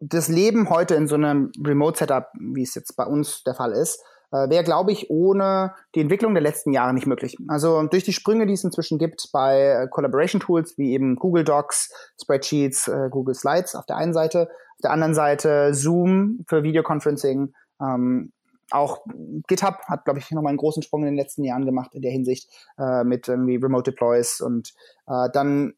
[0.00, 4.02] das Leben heute in so einem Remote-Setup, wie es jetzt bei uns der Fall ist,
[4.30, 7.36] äh, wäre, glaube ich, ohne die Entwicklung der letzten Jahre nicht möglich.
[7.48, 11.44] Also durch die Sprünge, die es inzwischen gibt bei äh, Collaboration Tools wie eben Google
[11.44, 16.62] Docs, Spreadsheets, äh, Google Slides auf der einen Seite, auf der anderen Seite Zoom für
[16.62, 18.32] Videoconferencing, ähm,
[18.70, 19.04] auch
[19.46, 22.10] GitHub hat, glaube ich, nochmal einen großen Sprung in den letzten Jahren gemacht in der
[22.10, 24.74] Hinsicht äh, mit irgendwie Remote Deploys und
[25.06, 25.74] äh, dann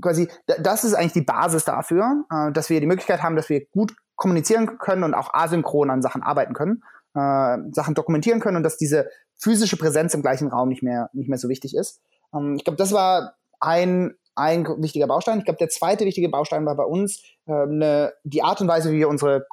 [0.00, 3.66] quasi, das ist eigentlich die Basis dafür, äh, dass wir die Möglichkeit haben, dass wir
[3.66, 6.82] gut kommunizieren können und auch asynchron an Sachen arbeiten können
[7.14, 11.28] äh, Sachen dokumentieren können und dass diese physische Präsenz im gleichen Raum nicht mehr, nicht
[11.28, 12.00] mehr so wichtig ist.
[12.34, 15.38] Ähm, ich glaube, das war ein, ein wichtiger Baustein.
[15.38, 18.92] Ich glaube, der zweite wichtige Baustein war bei uns äh, ne, die Art und Weise,
[18.92, 19.46] wie wir unsere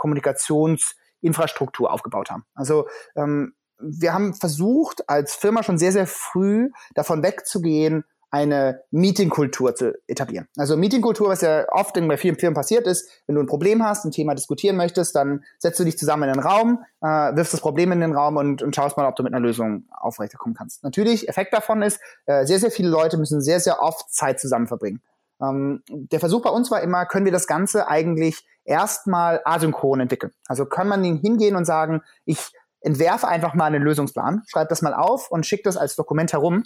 [1.22, 2.44] Kommunikationsinfrastruktur aufgebaut haben.
[2.54, 9.74] Also ähm, wir haben versucht, als Firma schon sehr, sehr früh davon wegzugehen, eine Meetingkultur
[9.74, 10.50] zu etablieren.
[10.58, 14.04] Also Meetingkultur, was ja oft bei vielen Firmen passiert ist, wenn du ein Problem hast,
[14.04, 17.62] ein Thema diskutieren möchtest, dann setzt du dich zusammen in den Raum, äh, wirfst das
[17.62, 20.84] Problem in den Raum und, und schaust mal, ob du mit einer Lösung aufrechterkommen kannst.
[20.84, 24.68] Natürlich, Effekt davon ist, äh, sehr, sehr viele Leute müssen sehr, sehr oft Zeit zusammen
[24.68, 25.02] verbringen.
[25.42, 30.34] Ähm, der Versuch bei uns war immer, können wir das Ganze eigentlich erstmal asynchron entwickeln.
[30.48, 34.94] Also kann man hingehen und sagen, ich entwerfe einfach mal einen Lösungsplan, schreibe das mal
[34.94, 36.64] auf und schicke das als Dokument herum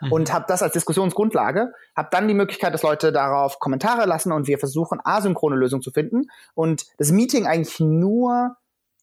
[0.00, 0.12] mhm.
[0.12, 4.46] und habe das als Diskussionsgrundlage, habe dann die Möglichkeit, dass Leute darauf Kommentare lassen und
[4.46, 8.56] wir versuchen, asynchrone Lösungen zu finden und das Meeting eigentlich nur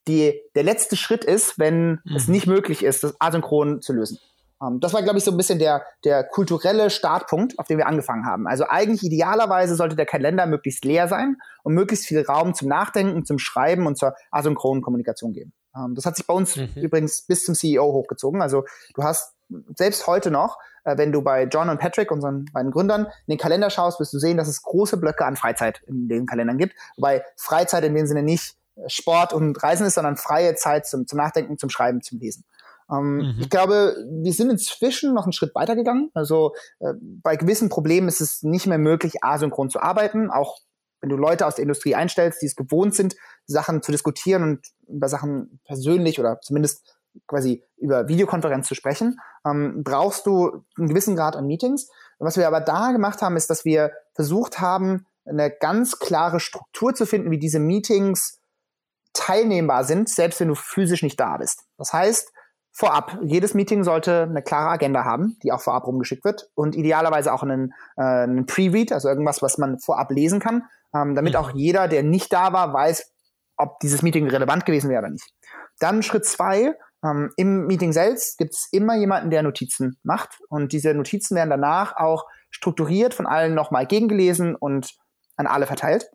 [0.08, 2.16] die, der letzte Schritt ist, wenn mhm.
[2.16, 4.20] es nicht möglich ist, das asynchron zu lösen.
[4.62, 7.88] Ähm, das war, glaube ich, so ein bisschen der, der kulturelle Startpunkt, auf dem wir
[7.88, 8.48] angefangen haben.
[8.48, 13.26] Also eigentlich idealerweise sollte der Kalender möglichst leer sein und möglichst viel Raum zum Nachdenken,
[13.26, 15.54] zum Schreiben und zur asynchronen Kommunikation geben.
[15.76, 16.70] Ähm, das hat sich bei uns mhm.
[16.76, 18.42] übrigens bis zum CEO hochgezogen.
[18.42, 19.34] Also du hast
[19.76, 23.38] selbst heute noch, äh, wenn du bei John und Patrick, unseren beiden Gründern, in den
[23.38, 26.76] Kalender schaust, wirst du sehen, dass es große Blöcke an Freizeit in den Kalendern gibt.
[26.98, 28.56] Wobei Freizeit in dem Sinne nicht
[28.88, 32.46] Sport und Reisen ist, sondern freie Zeit zum, zum Nachdenken, zum Schreiben, zum Lesen.
[32.92, 33.36] Ähm, mhm.
[33.40, 36.12] Ich glaube, wir sind inzwischen noch einen Schritt weitergegangen.
[36.14, 40.30] Also äh, bei gewissen Problemen ist es nicht mehr möglich, asynchron zu arbeiten.
[40.30, 40.60] Auch
[41.02, 44.68] wenn du Leute aus der Industrie einstellst, die es gewohnt sind, Sachen zu diskutieren und
[44.88, 46.96] über Sachen persönlich oder zumindest
[47.28, 51.90] quasi über Videokonferenz zu sprechen, ähm, brauchst du einen gewissen Grad an Meetings.
[52.20, 56.94] Was wir aber da gemacht haben, ist, dass wir versucht haben, eine ganz klare Struktur
[56.94, 58.40] zu finden, wie diese Meetings
[59.14, 61.64] teilnehmbar sind, selbst wenn du physisch nicht da bist.
[61.78, 62.32] Das heißt,
[62.72, 67.34] vorab, jedes Meeting sollte eine klare Agenda haben, die auch vorab rumgeschickt wird und idealerweise
[67.34, 70.64] auch einen, äh, einen Pre-Read, also irgendwas, was man vorab lesen kann,
[70.96, 71.40] ähm, damit mhm.
[71.40, 73.12] auch jeder, der nicht da war, weiß,
[73.58, 75.30] ob dieses Meeting relevant gewesen wäre oder nicht.
[75.80, 80.40] Dann Schritt zwei, ähm, Im Meeting selbst gibt es immer jemanden, der Notizen macht.
[80.50, 84.94] Und diese Notizen werden danach auch strukturiert von allen nochmal gegengelesen und
[85.36, 86.10] an alle verteilt.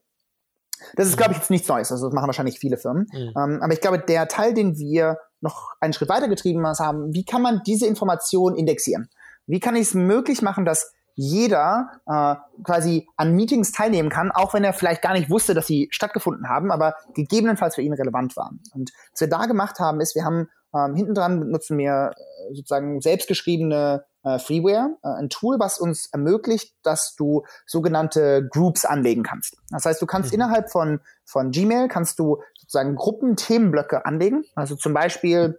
[0.94, 1.90] Das ist, glaube ich, jetzt nichts Neues.
[1.90, 3.06] Also das machen wahrscheinlich viele Firmen.
[3.12, 3.32] Mhm.
[3.36, 7.24] Ähm, aber ich glaube, der Teil, den wir noch einen Schritt weiter getrieben haben, wie
[7.24, 9.08] kann man diese Information indexieren?
[9.46, 14.52] Wie kann ich es möglich machen, dass jeder äh, quasi an Meetings teilnehmen kann, auch
[14.52, 18.36] wenn er vielleicht gar nicht wusste, dass sie stattgefunden haben, aber gegebenenfalls für ihn relevant
[18.36, 18.60] waren.
[18.74, 22.54] Und was wir da gemacht haben, ist, wir haben ähm, hinten dran nutzen wir äh,
[22.54, 29.22] sozusagen selbstgeschriebene äh, Freeware, äh, ein Tool, was uns ermöglicht, dass du sogenannte Groups anlegen
[29.22, 29.56] kannst.
[29.70, 30.34] Das heißt, du kannst mhm.
[30.34, 34.44] innerhalb von, von Gmail kannst du sozusagen Gruppen Themenblöcke anlegen.
[34.54, 35.58] Also zum Beispiel,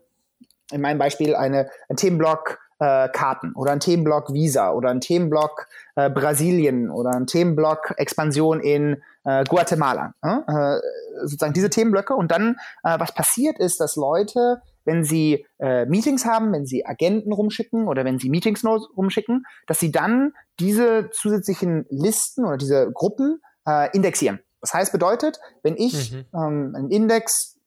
[0.72, 5.68] in meinem Beispiel eine, ein Themenblock äh, Karten oder ein Themenblock Visa oder ein Themenblock
[5.96, 10.14] äh, Brasilien oder ein Themenblock Expansion in äh, Guatemala.
[10.22, 10.80] Äh,
[11.22, 12.14] sozusagen diese Themenblöcke.
[12.14, 16.86] Und dann, äh, was passiert ist, dass Leute wenn sie äh, Meetings haben, wenn sie
[16.86, 22.90] Agenten rumschicken oder wenn sie Meetings rumschicken, dass sie dann diese zusätzlichen Listen oder diese
[22.94, 24.40] Gruppen äh, indexieren.
[24.68, 26.26] Das heißt, bedeutet, wenn ich mhm.
[26.34, 27.58] ähm, einen Index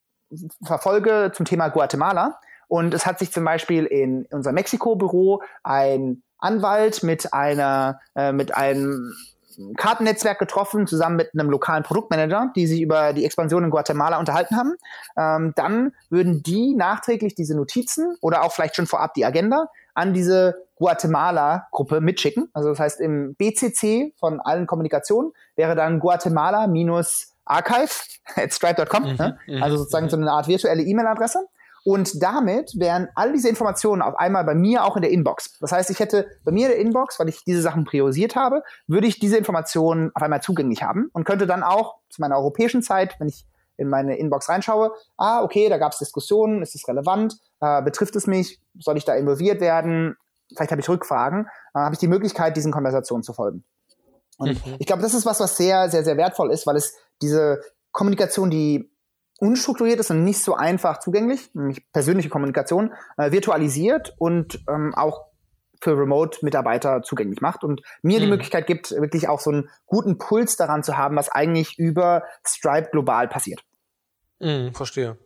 [0.62, 7.02] verfolge zum Thema Guatemala und es hat sich zum Beispiel in unserem Mexiko-Büro ein Anwalt
[7.02, 9.14] mit einer, äh, mit einem
[9.76, 14.56] Kartennetzwerk getroffen, zusammen mit einem lokalen Produktmanager, die sich über die Expansion in Guatemala unterhalten
[14.56, 14.74] haben.
[15.16, 20.12] Ähm, dann würden die nachträglich diese Notizen oder auch vielleicht schon vorab die Agenda an
[20.12, 22.48] diese Guatemala-Gruppe mitschicken.
[22.52, 27.90] Also das heißt, im BCC von allen Kommunikationen wäre dann Guatemala minus archive
[28.36, 29.38] at stripe.com, mhm, ne?
[29.46, 30.10] Mhm, also sozusagen mhm.
[30.10, 31.46] so eine Art virtuelle E-Mail-Adresse.
[31.84, 35.58] Und damit wären all diese Informationen auf einmal bei mir auch in der Inbox.
[35.60, 38.62] Das heißt, ich hätte bei mir in der Inbox, weil ich diese Sachen priorisiert habe,
[38.86, 42.82] würde ich diese Informationen auf einmal zugänglich haben und könnte dann auch zu meiner europäischen
[42.82, 43.46] Zeit, wenn ich
[43.80, 48.14] in meine Inbox reinschaue, ah, okay, da gab es Diskussionen, ist es relevant, äh, betrifft
[48.14, 50.16] es mich, soll ich da involviert werden,
[50.54, 53.64] vielleicht habe ich Rückfragen, äh, habe ich die Möglichkeit, diesen Konversationen zu folgen.
[54.38, 54.76] Und mhm.
[54.78, 57.60] ich glaube, das ist was, was sehr, sehr, sehr wertvoll ist, weil es diese
[57.92, 58.90] Kommunikation, die
[59.38, 65.30] unstrukturiert ist und nicht so einfach zugänglich, nämlich persönliche Kommunikation, äh, virtualisiert und ähm, auch
[65.82, 68.22] für Remote-Mitarbeiter zugänglich macht und mir mhm.
[68.22, 72.24] die Möglichkeit gibt, wirklich auch so einen guten Puls daran zu haben, was eigentlich über
[72.46, 73.64] Stripe global passiert.
[74.40, 75.18] Mhm, verstehe.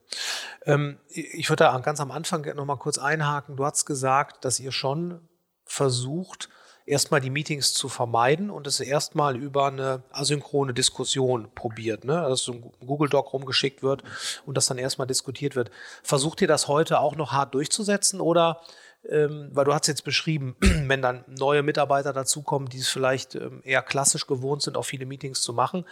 [0.67, 3.57] Ähm, ich würde da ganz am Anfang noch mal kurz einhaken.
[3.57, 5.21] Du hast gesagt, dass ihr schon
[5.65, 6.49] versucht,
[6.87, 12.15] erstmal die Meetings zu vermeiden und es erstmal über eine asynchrone Diskussion probiert, ne?
[12.29, 14.03] dass so ein Google Doc rumgeschickt wird
[14.45, 15.71] und das dann erstmal diskutiert wird.
[16.03, 18.61] Versucht ihr das heute auch noch hart durchzusetzen oder
[19.09, 23.61] ähm, weil du hast jetzt beschrieben, wenn dann neue Mitarbeiter dazukommen, die es vielleicht ähm,
[23.65, 25.85] eher klassisch gewohnt sind, auch viele Meetings zu machen,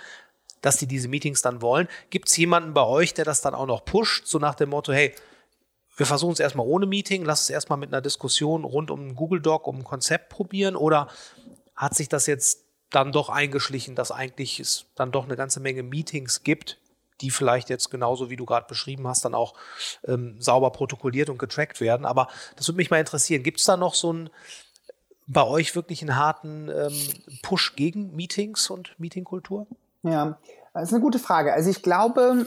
[0.62, 1.88] dass die diese Meetings dann wollen.
[2.09, 4.92] Gibt es jemanden bei euch, der das dann auch noch pusht, so nach dem Motto,
[4.92, 5.14] hey,
[5.96, 9.14] wir versuchen es erstmal ohne Meeting, lass es erstmal mit einer Diskussion rund um einen
[9.14, 11.09] Google Doc, um ein Konzept probieren oder
[11.77, 15.83] hat sich das jetzt dann doch eingeschlichen, dass eigentlich es dann doch eine ganze Menge
[15.83, 16.79] Meetings gibt,
[17.20, 19.55] die vielleicht jetzt genauso wie du gerade beschrieben hast, dann auch
[20.05, 22.05] ähm, sauber protokolliert und getrackt werden.
[22.05, 23.42] Aber das würde mich mal interessieren.
[23.42, 24.31] Gibt es da noch so einen
[25.27, 29.66] bei euch wirklich einen harten ähm, Push gegen Meetings und Meetingkultur?
[30.02, 30.38] Ja,
[30.74, 31.52] das ist eine gute Frage.
[31.52, 32.46] Also ich glaube,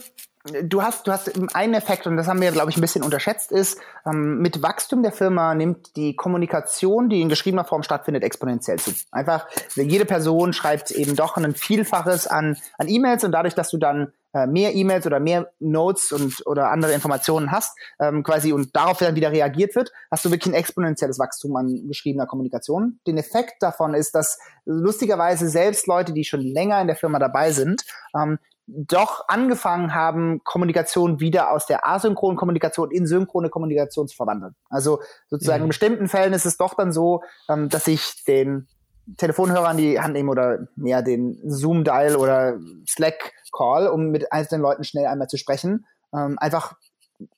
[0.63, 3.51] du hast, du hast einen Effekt, und das haben wir, glaube ich, ein bisschen unterschätzt,
[3.51, 8.79] ist, ähm, mit Wachstum der Firma nimmt die Kommunikation, die in geschriebener Form stattfindet, exponentiell
[8.79, 8.91] zu.
[9.11, 13.77] Einfach, jede Person schreibt eben doch ein Vielfaches an, an E-Mails und dadurch, dass du
[13.77, 18.75] dann äh, mehr E-Mails oder mehr Notes und oder andere Informationen hast, ähm, quasi und
[18.75, 22.99] darauf dann wieder reagiert wird, hast du wirklich ein exponentielles Wachstum an geschriebener Kommunikation.
[23.07, 27.53] Den Effekt davon ist, dass lustigerweise selbst Leute, die schon länger in der Firma dabei
[27.53, 34.17] sind, ähm, doch angefangen haben, Kommunikation wieder aus der asynchronen Kommunikation in synchrone Kommunikation zu
[34.17, 34.55] verwandeln.
[34.69, 35.65] Also sozusagen mhm.
[35.65, 38.67] in bestimmten Fällen ist es doch dann so, ähm, dass ich den
[39.17, 44.83] Telefonhörer an die Hand nehme oder mehr den Zoom-Dial oder Slack-Call, um mit einzelnen Leuten
[44.83, 45.85] schnell einmal zu sprechen.
[46.13, 46.75] Ähm, einfach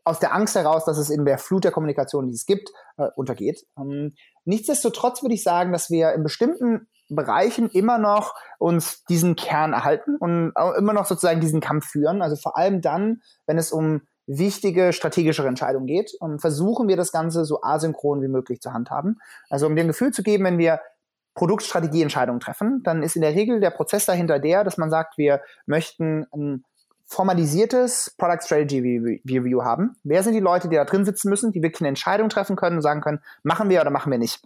[0.04, 3.08] aus der Angst heraus, dass es in der Flut der Kommunikation, die es gibt, äh,
[3.16, 3.66] untergeht.
[3.78, 9.74] Ähm, nichtsdestotrotz würde ich sagen, dass wir in bestimmten Bereichen immer noch uns diesen Kern
[9.74, 12.22] erhalten und immer noch sozusagen diesen Kampf führen.
[12.22, 17.14] Also vor allem dann, wenn es um wichtige strategische Entscheidungen geht, und versuchen wir das
[17.14, 19.20] Ganze so asynchron wie möglich zu handhaben.
[19.50, 20.82] Also um ein Gefühl zu geben, wenn wir
[21.38, 25.42] Produktstrategieentscheidungen treffen, dann ist in der Regel der Prozess dahinter der, dass man sagt, wir
[25.68, 26.66] möchten ein
[27.06, 29.96] formalisiertes Product Strategy Review haben.
[30.04, 32.78] Wer sind die Leute, die da drin sitzen müssen, die wirklich eine Entscheidung treffen können
[32.78, 34.42] und sagen können, machen wir oder machen wir nicht.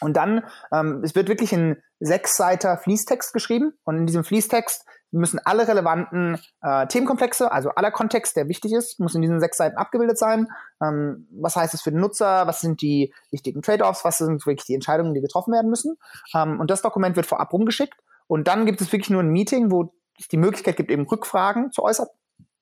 [0.00, 5.40] Und dann, ähm, es wird wirklich ein Sechsseiter Fließtext geschrieben und in diesem Fließtext müssen
[5.44, 9.76] alle relevanten äh, Themenkomplexe, also aller Kontext, der wichtig ist, muss in diesen sechs Seiten
[9.76, 10.48] abgebildet sein.
[10.82, 12.46] Ähm, was heißt es für den Nutzer?
[12.46, 14.04] Was sind die wichtigen Trade-offs?
[14.04, 15.96] Was sind wirklich die Entscheidungen, die getroffen werden müssen?
[16.34, 17.98] Ähm, und das Dokument wird vorab rumgeschickt.
[18.26, 21.72] Und dann gibt es wirklich nur ein Meeting, wo es die Möglichkeit gibt, eben Rückfragen
[21.72, 22.06] zu äußern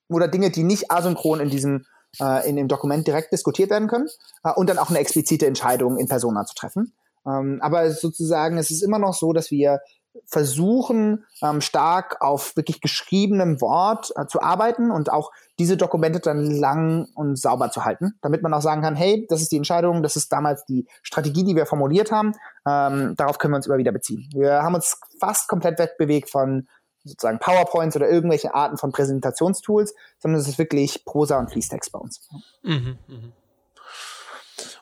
[0.09, 1.85] oder Dinge, die nicht asynchron in diesem
[2.19, 4.07] äh, in dem Dokument direkt diskutiert werden können
[4.43, 6.93] äh, und dann auch eine explizite Entscheidung in Persona zu treffen.
[7.27, 9.79] Ähm, aber sozusagen, es ist immer noch so, dass wir
[10.25, 16.51] versuchen, ähm, stark auf wirklich geschriebenem Wort äh, zu arbeiten und auch diese Dokumente dann
[16.51, 20.03] lang und sauber zu halten, damit man auch sagen kann, hey, das ist die Entscheidung,
[20.03, 22.33] das ist damals die Strategie, die wir formuliert haben,
[22.67, 24.29] ähm, darauf können wir uns immer wieder beziehen.
[24.33, 26.67] Wir haben uns fast komplett wegbewegt von
[27.03, 31.99] sozusagen PowerPoints oder irgendwelche Arten von Präsentationstools, sondern es ist wirklich Prosa und Fließtext bei
[31.99, 32.27] uns.
[32.63, 33.31] Mhm, mh.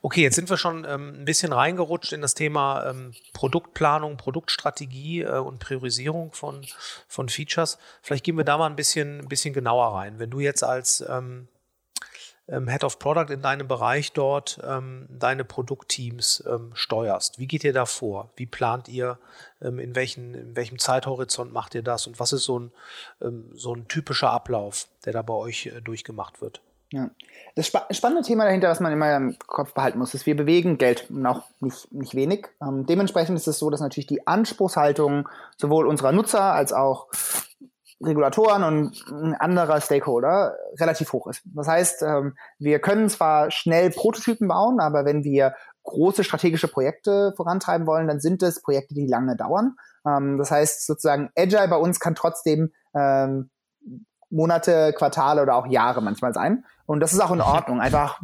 [0.04, 5.24] Okay, jetzt sind wir schon ähm, ein bisschen reingerutscht in das Thema ähm, Produktplanung, Produktstrategie
[5.24, 6.66] äh, und Priorisierung von,
[7.08, 7.80] von Features.
[8.02, 10.20] Vielleicht gehen wir da mal ein bisschen, ein bisschen genauer rein.
[10.20, 11.48] Wenn du jetzt als ähm,
[12.48, 17.64] ähm Head of Product in deinem Bereich dort ähm, deine Produktteams ähm, steuerst, wie geht
[17.64, 18.32] ihr da vor?
[18.36, 19.18] Wie plant ihr?
[19.60, 22.06] in, welchen, in welchem Zeithorizont macht ihr das?
[22.06, 22.72] Und was ist so ein,
[23.56, 26.62] so ein typischer Ablauf, der da bei euch äh, durchgemacht wird?
[26.92, 27.10] Ja.
[27.56, 30.78] Das spa spannende Thema dahinter, was man immer im Kopf behalten muss, ist, wir bewegen
[30.78, 32.48] Geld auch nicht, nicht wenig.
[32.62, 37.08] Ähm, dementsprechend ist es so, dass natürlich die Anspruchshaltung sowohl unserer Nutzer als auch
[38.02, 41.42] Regulatoren und anderer Stakeholder relativ hoch ist.
[41.46, 47.34] Das heißt, ähm, wir können zwar schnell Prototypen bauen, aber wenn wir große strategische Projekte
[47.36, 49.78] vorantreiben wollen, dann sind es Projekte, die lange dauern.
[50.06, 53.50] Ähm, das heißt, sozusagen Agile bei uns kann trotzdem ähm,
[54.30, 56.66] Monate, Quartale oder auch Jahre manchmal sein.
[56.88, 58.20] Und das ist auch in Ordnung, einfach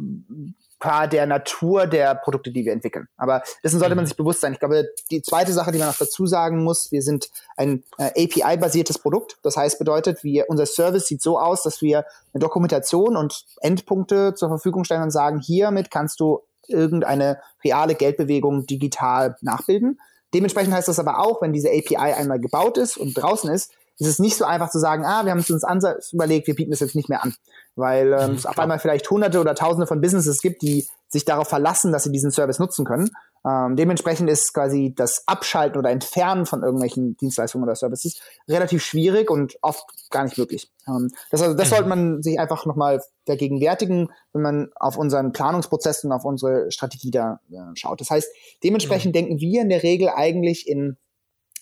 [0.80, 3.06] qua der Natur der Produkte, die wir entwickeln.
[3.16, 4.08] Aber dessen sollte man mhm.
[4.08, 4.54] sich bewusst sein.
[4.54, 8.24] Ich glaube, die zweite Sache, die man noch dazu sagen muss, wir sind ein äh,
[8.24, 9.38] API-basiertes Produkt.
[9.42, 14.34] Das heißt, bedeutet, wir, unser Service sieht so aus, dass wir eine Dokumentation und Endpunkte
[14.34, 20.00] zur Verfügung stellen und sagen, hiermit kannst du irgendeine reale Geldbewegung digital nachbilden.
[20.32, 24.08] Dementsprechend heißt das aber auch, wenn diese API einmal gebaut ist und draußen ist, ist
[24.08, 26.70] es nicht so einfach zu sagen, ah, wir haben es uns Ansatz überlegt, wir bieten
[26.70, 27.34] das jetzt nicht mehr an.
[27.76, 31.24] Weil ähm, mhm, es auf einmal vielleicht hunderte oder tausende von Businesses gibt, die sich
[31.24, 33.10] darauf verlassen, dass sie diesen Service nutzen können.
[33.46, 38.18] Ähm, dementsprechend ist quasi das Abschalten oder Entfernen von irgendwelchen Dienstleistungen oder Services
[38.48, 40.70] relativ schwierig und oft gar nicht möglich.
[40.88, 41.74] Ähm, das, also, das mhm.
[41.74, 47.10] sollte man sich einfach nochmal vergegenwärtigen, wenn man auf unseren Planungsprozess und auf unsere Strategie
[47.10, 48.00] da äh, schaut.
[48.00, 48.28] Das heißt,
[48.62, 49.18] dementsprechend mhm.
[49.18, 50.96] denken wir in der Regel eigentlich in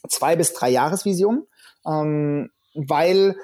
[0.08, 1.46] zwei bis drei Jahresvisionen,
[1.86, 3.36] ähm, weil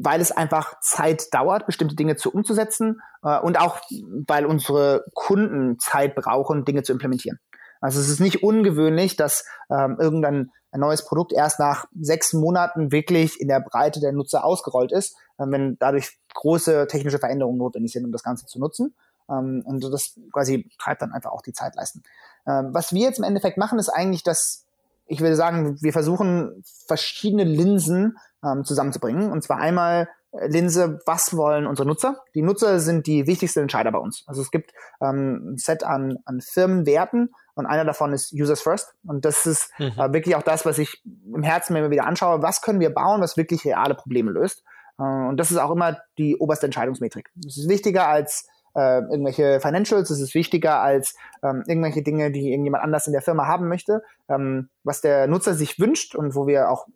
[0.00, 3.80] weil es einfach Zeit dauert, bestimmte Dinge zu umzusetzen äh, und auch
[4.28, 7.40] weil unsere Kunden Zeit brauchen, Dinge zu implementieren.
[7.80, 12.92] Also es ist nicht ungewöhnlich, dass ähm, irgendein ein neues Produkt erst nach sechs Monaten
[12.92, 17.92] wirklich in der Breite der Nutzer ausgerollt ist, äh, wenn dadurch große technische Veränderungen notwendig
[17.92, 18.94] sind, um das Ganze zu nutzen.
[19.30, 22.02] Ähm, und das quasi treibt dann einfach auch die Zeitleisten.
[22.46, 24.64] Ähm, was wir jetzt im Endeffekt machen, ist eigentlich, dass
[25.08, 29.32] ich würde sagen, wir versuchen verschiedene Linsen ähm, zusammenzubringen.
[29.32, 32.22] Und zwar einmal äh, Linse, was wollen unsere Nutzer?
[32.34, 34.24] Die Nutzer sind die wichtigsten Entscheider bei uns.
[34.26, 38.94] Also es gibt ähm, ein Set an, an Firmenwerten und einer davon ist Users First.
[39.06, 39.92] Und das ist mhm.
[39.98, 42.42] äh, wirklich auch das, was ich im Herzen mir immer wieder anschaue.
[42.42, 44.62] Was können wir bauen, was wirklich reale Probleme löst?
[44.98, 47.30] Äh, und das ist auch immer die oberste Entscheidungsmetrik.
[47.34, 48.46] Das ist wichtiger als
[48.78, 53.22] äh, irgendwelche Financials, es ist wichtiger als ähm, irgendwelche Dinge, die irgendjemand anders in der
[53.22, 54.02] Firma haben möchte.
[54.28, 56.86] Ähm, was der Nutzer sich wünscht und wo wir auch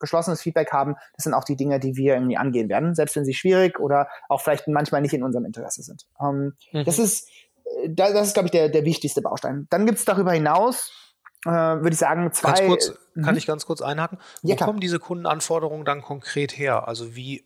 [0.00, 3.24] geschlossenes Feedback haben, das sind auch die Dinge, die wir irgendwie angehen werden, selbst wenn
[3.24, 6.06] sie schwierig oder auch vielleicht manchmal nicht in unserem Interesse sind.
[6.20, 6.84] Ähm, mhm.
[6.84, 7.28] Das ist
[7.88, 9.66] das ist, glaube ich, der, der wichtigste Baustein.
[9.70, 10.92] Dann gibt es darüber hinaus,
[11.44, 12.52] äh, würde ich sagen, zwei.
[12.52, 13.22] Ganz kurz, mhm.
[13.22, 14.18] Kann ich ganz kurz einhaken?
[14.42, 16.88] Wo ja, kommen diese Kundenanforderungen dann konkret her?
[16.88, 17.44] Also wie,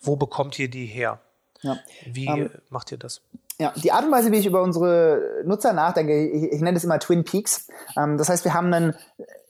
[0.00, 1.20] wo bekommt ihr die her?
[1.64, 1.78] Ja.
[2.12, 3.20] Wie ähm, macht ihr das?
[3.58, 6.84] Ja, die Art und Weise, wie ich über unsere Nutzer nachdenke, ich, ich nenne das
[6.84, 7.68] immer Twin Peaks.
[7.96, 8.94] Ähm, das heißt, wir haben einen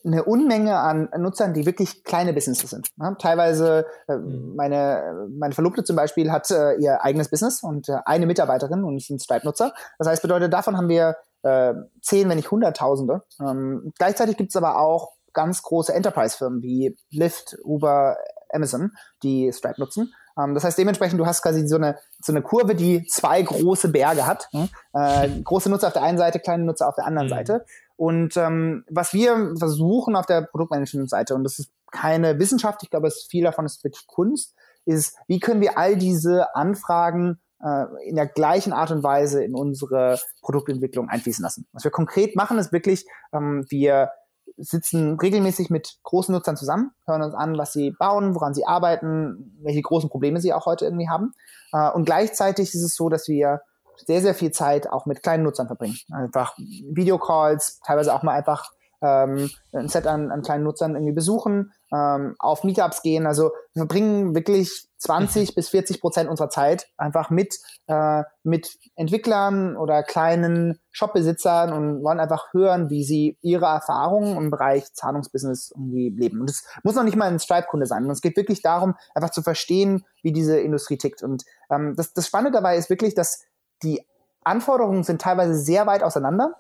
[0.05, 2.91] eine Unmenge an Nutzern, die wirklich kleine Businesses sind.
[2.99, 4.55] Ja, teilweise, äh, mhm.
[4.55, 8.99] meine, meine Verlobte zum Beispiel hat äh, ihr eigenes Business und äh, eine Mitarbeiterin und
[8.99, 9.73] ist ein Stripe-Nutzer.
[9.99, 13.23] Das heißt, bedeutet, davon haben wir äh, zehn, wenn nicht Hunderttausende.
[13.41, 18.19] Ähm, gleichzeitig gibt es aber auch ganz große Enterprise-Firmen wie Lyft, Uber,
[18.53, 18.93] Amazon,
[19.23, 20.13] die Stripe nutzen.
[20.39, 23.89] Ähm, das heißt, dementsprechend, du hast quasi so eine, so eine Kurve, die zwei große
[23.89, 24.49] Berge hat.
[24.53, 24.69] Hm?
[24.93, 27.33] Äh, große Nutzer auf der einen Seite, kleine Nutzer auf der anderen mhm.
[27.33, 27.65] Seite.
[27.97, 33.07] Und ähm, was wir versuchen auf der Produktmanagement-Seite, und das ist keine Wissenschaft, ich glaube,
[33.07, 34.55] es viel davon ist wirklich Kunst,
[34.85, 39.55] ist, wie können wir all diese Anfragen äh, in der gleichen Art und Weise in
[39.55, 41.67] unsere Produktentwicklung einfließen lassen.
[41.73, 44.11] Was wir konkret machen, ist wirklich, ähm, wir
[44.57, 49.57] sitzen regelmäßig mit großen Nutzern zusammen, hören uns an, was sie bauen, woran sie arbeiten,
[49.63, 51.35] welche großen Probleme sie auch heute irgendwie haben.
[51.73, 53.63] Äh, und gleichzeitig ist es so, dass wir
[54.07, 55.97] sehr, sehr viel Zeit auch mit kleinen Nutzern verbringen.
[56.13, 58.71] Einfach Videocalls, teilweise auch mal einfach
[59.03, 63.27] ähm, ein Set an, an kleinen Nutzern irgendwie besuchen, ähm, auf Meetups gehen.
[63.27, 65.55] Also wir verbringen wirklich 20 mhm.
[65.55, 72.21] bis 40 Prozent unserer Zeit einfach mit, äh, mit Entwicklern oder kleinen Shopbesitzern und wollen
[72.21, 76.41] einfach hören, wie sie ihre Erfahrungen im Bereich Zahlungsbusiness irgendwie leben.
[76.41, 78.09] Und es muss noch nicht mal ein Stripe-Kunde sein.
[78.11, 81.23] Es geht wirklich darum, einfach zu verstehen, wie diese Industrie tickt.
[81.23, 83.45] Und ähm, das, das Spannende dabei ist wirklich, dass
[83.83, 84.03] die
[84.43, 86.55] Anforderungen sind teilweise sehr weit auseinander,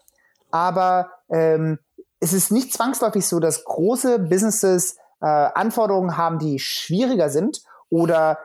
[0.51, 1.79] aber ähm,
[2.21, 8.39] es ist nicht zwangsläufig so, dass große Businesses äh, Anforderungen haben, die schwieriger sind oder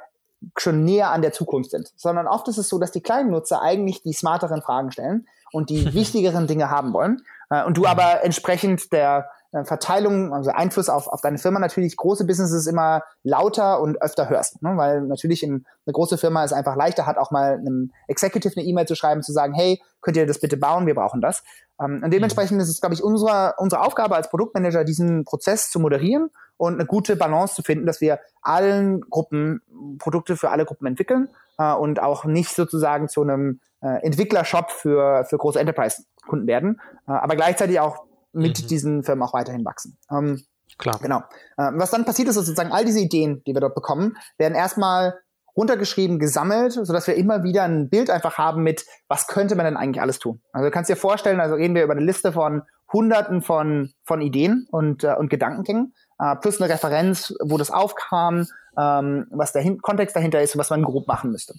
[0.57, 3.61] schon näher an der Zukunft sind, sondern oft ist es so, dass die kleinen Nutzer
[3.61, 8.23] eigentlich die smarteren Fragen stellen und die wichtigeren Dinge haben wollen äh, und du aber
[8.23, 9.29] entsprechend der
[9.63, 14.61] Verteilung, also Einfluss auf, auf deine Firma natürlich große Businesses immer lauter und öfter hörst.
[14.61, 14.73] Ne?
[14.75, 18.65] Weil natürlich in, eine große Firma ist einfach leichter, hat auch mal einem Executive eine
[18.65, 21.43] E-Mail zu schreiben, zu sagen, hey, könnt ihr das bitte bauen, wir brauchen das.
[21.81, 22.61] Ähm, und dementsprechend mhm.
[22.61, 26.85] ist es, glaube ich, unsere, unsere Aufgabe als Produktmanager, diesen Prozess zu moderieren und eine
[26.85, 29.61] gute Balance zu finden, dass wir allen Gruppen
[29.97, 35.25] Produkte für alle Gruppen entwickeln äh, und auch nicht sozusagen zu einem äh, Entwicklershop für,
[35.25, 38.67] für große Enterprise-Kunden werden, äh, aber gleichzeitig auch mit mhm.
[38.67, 39.97] diesen Firmen auch weiterhin wachsen.
[40.11, 40.43] Ähm,
[40.77, 40.99] Klar.
[41.01, 41.19] Genau.
[41.57, 44.55] Äh, was dann passiert ist, ist sozusagen all diese Ideen, die wir dort bekommen, werden
[44.55, 45.19] erstmal
[45.57, 49.75] runtergeschrieben, gesammelt, sodass wir immer wieder ein Bild einfach haben mit, was könnte man denn
[49.75, 50.41] eigentlich alles tun.
[50.53, 54.21] Also du kannst dir vorstellen, also reden wir über eine Liste von Hunderten von, von
[54.21, 59.61] Ideen und, äh, und Gedankengängen, äh, plus eine Referenz, wo das aufkam, ähm, was der
[59.61, 61.55] Hin Kontext dahinter ist und was man grob machen müsste.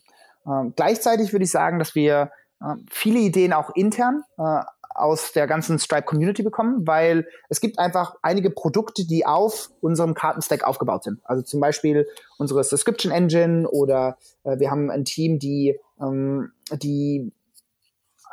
[0.46, 2.30] Ähm, gleichzeitig würde ich sagen, dass wir
[2.62, 4.62] äh, viele Ideen auch intern äh,
[4.94, 10.14] aus der ganzen Stripe Community bekommen, weil es gibt einfach einige Produkte, die auf unserem
[10.14, 11.20] Kartenstack aufgebaut sind.
[11.24, 12.06] Also zum Beispiel
[12.38, 17.32] unsere Subscription Engine oder äh, wir haben ein Team, die, ähm, die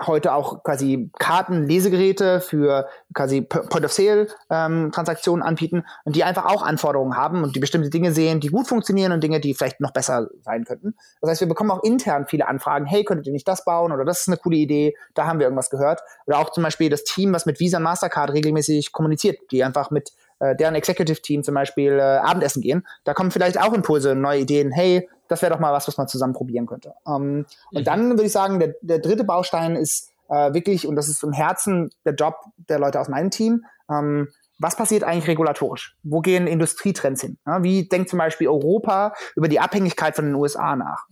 [0.05, 7.17] heute auch quasi Karten, Lesegeräte für quasi Point-of-Sale-Transaktionen ähm, anbieten und die einfach auch Anforderungen
[7.17, 10.27] haben und die bestimmte Dinge sehen, die gut funktionieren und Dinge, die vielleicht noch besser
[10.41, 10.95] sein könnten.
[11.21, 14.05] Das heißt, wir bekommen auch intern viele Anfragen, hey, könntet ihr nicht das bauen oder
[14.05, 16.01] das ist eine coole Idee, da haben wir irgendwas gehört.
[16.25, 19.89] Oder auch zum Beispiel das Team, was mit Visa und Mastercard regelmäßig kommuniziert, die einfach
[19.89, 22.85] mit äh, deren Executive-Team zum Beispiel äh, Abendessen gehen.
[23.03, 26.07] Da kommen vielleicht auch Impulse, neue Ideen, hey, das wäre doch mal was, was man
[26.07, 26.93] zusammen probieren könnte.
[27.07, 27.45] Ähm, mhm.
[27.71, 31.23] Und dann würde ich sagen, der, der dritte Baustein ist äh, wirklich, und das ist
[31.23, 32.35] im Herzen der Job
[32.69, 34.27] der Leute aus meinem Team, ähm,
[34.59, 35.95] was passiert eigentlich regulatorisch?
[36.03, 37.37] Wo gehen Industrietrends hin?
[37.61, 41.05] Wie denkt zum Beispiel Europa über die Abhängigkeit von den USA nach?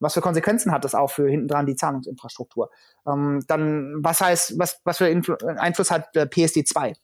[0.00, 2.70] Was für Konsequenzen hat das auch für hinten dran die Zahlungsinfrastruktur?
[3.06, 6.94] Ähm, dann, was heißt, was, was für Influ Einfluss hat äh, PSD 2?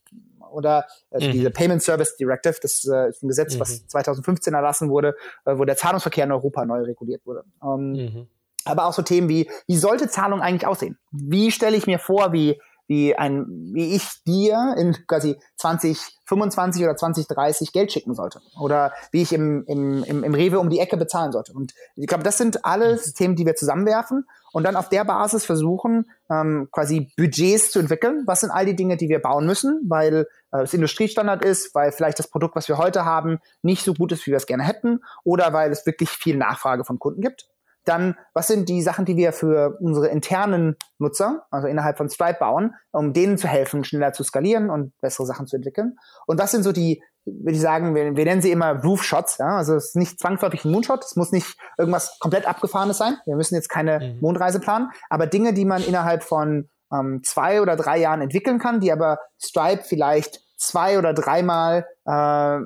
[0.57, 1.33] oder also mhm.
[1.33, 3.61] diese Payment Service Directive, das äh, ist ein Gesetz, mhm.
[3.61, 7.45] was 2015 erlassen wurde, wo der Zahlungsverkehr in Europa neu reguliert wurde.
[7.63, 8.27] Ähm, mhm.
[8.65, 10.99] Aber auch so Themen wie, wie sollte Zahlung eigentlich aussehen?
[11.11, 16.97] Wie stelle ich mir vor, wie wie ein, wie ich dir in quasi 2025 oder
[16.97, 18.41] 2030 Geld schicken sollte.
[18.61, 21.53] Oder wie ich im, im, im, im Rewe um die Ecke bezahlen sollte.
[21.53, 23.15] Und ich glaube, das sind alles mhm.
[23.15, 28.23] Themen, die wir zusammenwerfen und dann auf der Basis versuchen, ähm, quasi Budgets zu entwickeln.
[28.27, 31.93] Was sind all die Dinge, die wir bauen müssen, weil äh, es Industriestandard ist, weil
[31.93, 34.65] vielleicht das Produkt, was wir heute haben, nicht so gut ist, wie wir es gerne
[34.65, 37.49] hätten, oder weil es wirklich viel Nachfrage von Kunden gibt.
[37.87, 42.39] Dann, was sind die Sachen, die wir für unsere internen Nutzer, also innerhalb von Stripe
[42.39, 45.97] bauen, um denen zu helfen, schneller zu skalieren und bessere Sachen zu entwickeln?
[46.27, 49.39] Und was sind so die, würde ich sagen, wir, wir nennen sie immer Roof Shots,
[49.39, 49.57] ja?
[49.57, 53.17] also es ist nicht zwangsläufig ein Moonshot, es muss nicht irgendwas komplett abgefahrenes sein.
[53.25, 54.21] Wir müssen jetzt keine mhm.
[54.21, 58.81] Mondreise planen, aber Dinge, die man innerhalb von ähm, zwei oder drei Jahren entwickeln kann,
[58.81, 62.59] die aber Stripe vielleicht zwei oder dreimal äh,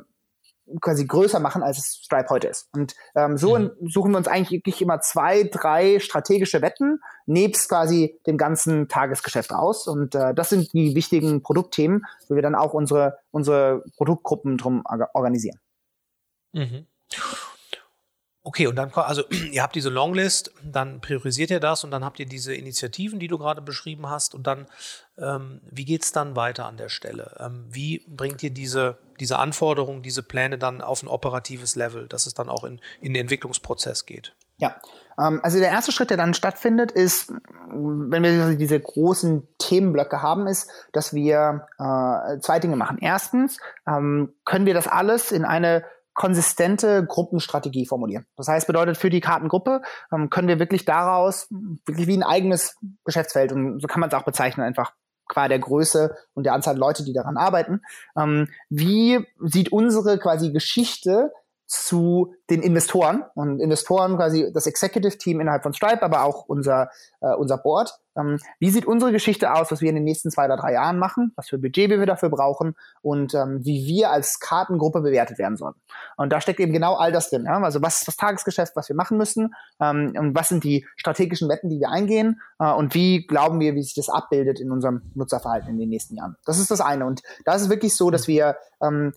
[0.80, 2.68] quasi größer machen, als es Stripe heute ist.
[2.72, 3.70] Und ähm, so mhm.
[3.88, 9.52] suchen wir uns eigentlich wirklich immer zwei, drei strategische Wetten nebst quasi dem ganzen Tagesgeschäft
[9.52, 9.86] aus.
[9.86, 14.84] Und äh, das sind die wichtigen Produktthemen, wo wir dann auch unsere, unsere Produktgruppen drum
[15.14, 15.58] organisieren.
[16.52, 16.86] Mhm.
[18.42, 19.22] Okay, und dann, also
[19.52, 23.28] ihr habt diese Longlist, dann priorisiert ihr das und dann habt ihr diese Initiativen, die
[23.28, 24.34] du gerade beschrieben hast.
[24.34, 24.66] Und dann,
[25.18, 27.36] ähm, wie geht es dann weiter an der Stelle?
[27.38, 32.26] Ähm, wie bringt ihr diese, diese Anforderungen, diese Pläne dann auf ein operatives Level, dass
[32.26, 34.34] es dann auch in, in den Entwicklungsprozess geht?
[34.56, 34.76] Ja,
[35.18, 37.32] ähm, also der erste Schritt, der dann stattfindet, ist,
[37.72, 42.98] wenn wir diese großen Themenblöcke haben, ist, dass wir äh, zwei Dinge machen.
[43.00, 45.84] Erstens ähm, können wir das alles in eine
[46.20, 48.26] konsistente Gruppenstrategie formulieren.
[48.36, 49.80] Das heißt, bedeutet für die Kartengruppe
[50.12, 51.48] ähm, können wir wirklich daraus
[51.86, 54.92] wirklich wie ein eigenes Geschäftsfeld und so kann man es auch bezeichnen einfach
[55.28, 57.80] qua der Größe und der Anzahl Leute, die daran arbeiten.
[58.18, 61.32] Ähm, wie sieht unsere quasi Geschichte
[61.70, 66.90] zu den Investoren und Investoren quasi das Executive Team innerhalb von Stripe, aber auch unser,
[67.20, 67.96] äh, unser Board.
[68.16, 70.98] Ähm, wie sieht unsere Geschichte aus, was wir in den nächsten zwei oder drei Jahren
[70.98, 75.56] machen, was für Budget wir dafür brauchen und ähm, wie wir als Kartengruppe bewertet werden
[75.56, 75.76] sollen.
[76.16, 77.44] Und da steckt eben genau all das drin.
[77.44, 77.62] Ja?
[77.62, 81.48] Also was ist das Tagesgeschäft, was wir machen müssen ähm, und was sind die strategischen
[81.48, 85.02] Wetten, die wir eingehen äh, und wie glauben wir, wie sich das abbildet in unserem
[85.14, 86.36] Nutzerverhalten in den nächsten Jahren.
[86.44, 87.06] Das ist das eine.
[87.06, 89.12] Und da ist es wirklich so, dass wir ähm,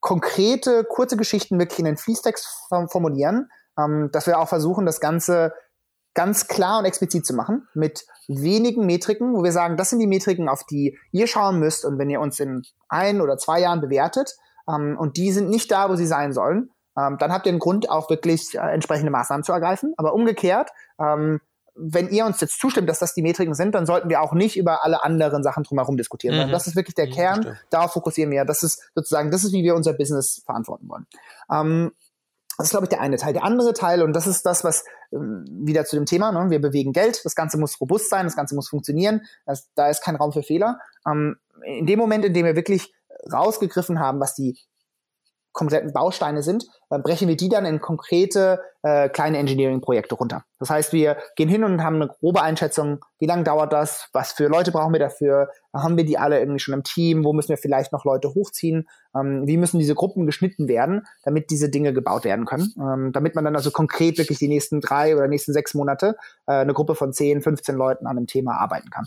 [0.00, 2.46] konkrete, kurze Geschichten wirklich in den Fließtext
[2.90, 5.52] formulieren, ähm, dass wir auch versuchen, das Ganze
[6.14, 10.06] ganz klar und explizit zu machen, mit wenigen Metriken, wo wir sagen, das sind die
[10.06, 13.80] Metriken, auf die ihr schauen müsst und wenn ihr uns in ein oder zwei Jahren
[13.80, 14.34] bewertet
[14.68, 17.60] ähm, und die sind nicht da, wo sie sein sollen, ähm, dann habt ihr einen
[17.60, 19.94] Grund, auch wirklich äh, entsprechende Maßnahmen zu ergreifen.
[19.96, 20.70] Aber umgekehrt,
[21.00, 21.40] ähm,
[21.78, 24.56] wenn ihr uns jetzt zustimmt, dass das die Metriken sind, dann sollten wir auch nicht
[24.56, 26.48] über alle anderen Sachen drumherum diskutieren.
[26.48, 26.52] Mhm.
[26.52, 27.42] Das ist wirklich der mhm, Kern.
[27.42, 27.56] Stimmt.
[27.70, 28.44] Darauf fokussieren wir.
[28.44, 31.06] Das ist sozusagen, das ist, wie wir unser Business verantworten wollen.
[31.50, 31.92] Ähm,
[32.56, 33.32] das ist, glaube ich, der eine Teil.
[33.32, 36.60] Der andere Teil, und das ist das, was ähm, wieder zu dem Thema, ne, wir
[36.60, 40.16] bewegen Geld, das Ganze muss robust sein, das Ganze muss funktionieren, das, da ist kein
[40.16, 40.80] Raum für Fehler.
[41.06, 42.92] Ähm, in dem Moment, in dem wir wirklich
[43.32, 44.58] rausgegriffen haben, was die
[45.52, 50.44] kompletten Bausteine sind, dann brechen wir die dann in konkrete äh, kleine Engineering-Projekte runter.
[50.58, 54.32] Das heißt, wir gehen hin und haben eine grobe Einschätzung, wie lange dauert das, was
[54.32, 57.50] für Leute brauchen wir dafür, haben wir die alle irgendwie schon im Team, wo müssen
[57.50, 61.92] wir vielleicht noch Leute hochziehen, ähm, wie müssen diese Gruppen geschnitten werden, damit diese Dinge
[61.92, 65.52] gebaut werden können, ähm, damit man dann also konkret wirklich die nächsten drei oder nächsten
[65.52, 69.06] sechs Monate äh, eine Gruppe von 10, 15 Leuten an einem Thema arbeiten kann.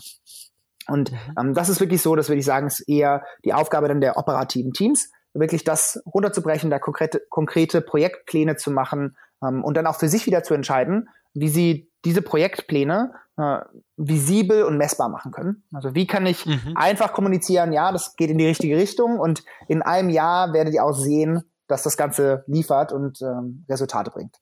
[0.88, 1.18] Und mhm.
[1.38, 4.16] ähm, das ist wirklich so, dass würde ich sagen, ist eher die Aufgabe dann der
[4.16, 9.98] operativen Teams, wirklich das runterzubrechen, da konkrete, konkrete Projektpläne zu machen ähm, und dann auch
[9.98, 13.58] für sich wieder zu entscheiden, wie sie diese Projektpläne äh,
[13.96, 15.64] visibel und messbar machen können.
[15.72, 16.74] Also wie kann ich mhm.
[16.74, 20.84] einfach kommunizieren, ja, das geht in die richtige Richtung und in einem Jahr werdet ihr
[20.84, 24.36] auch sehen, dass das Ganze liefert und ähm, Resultate bringt.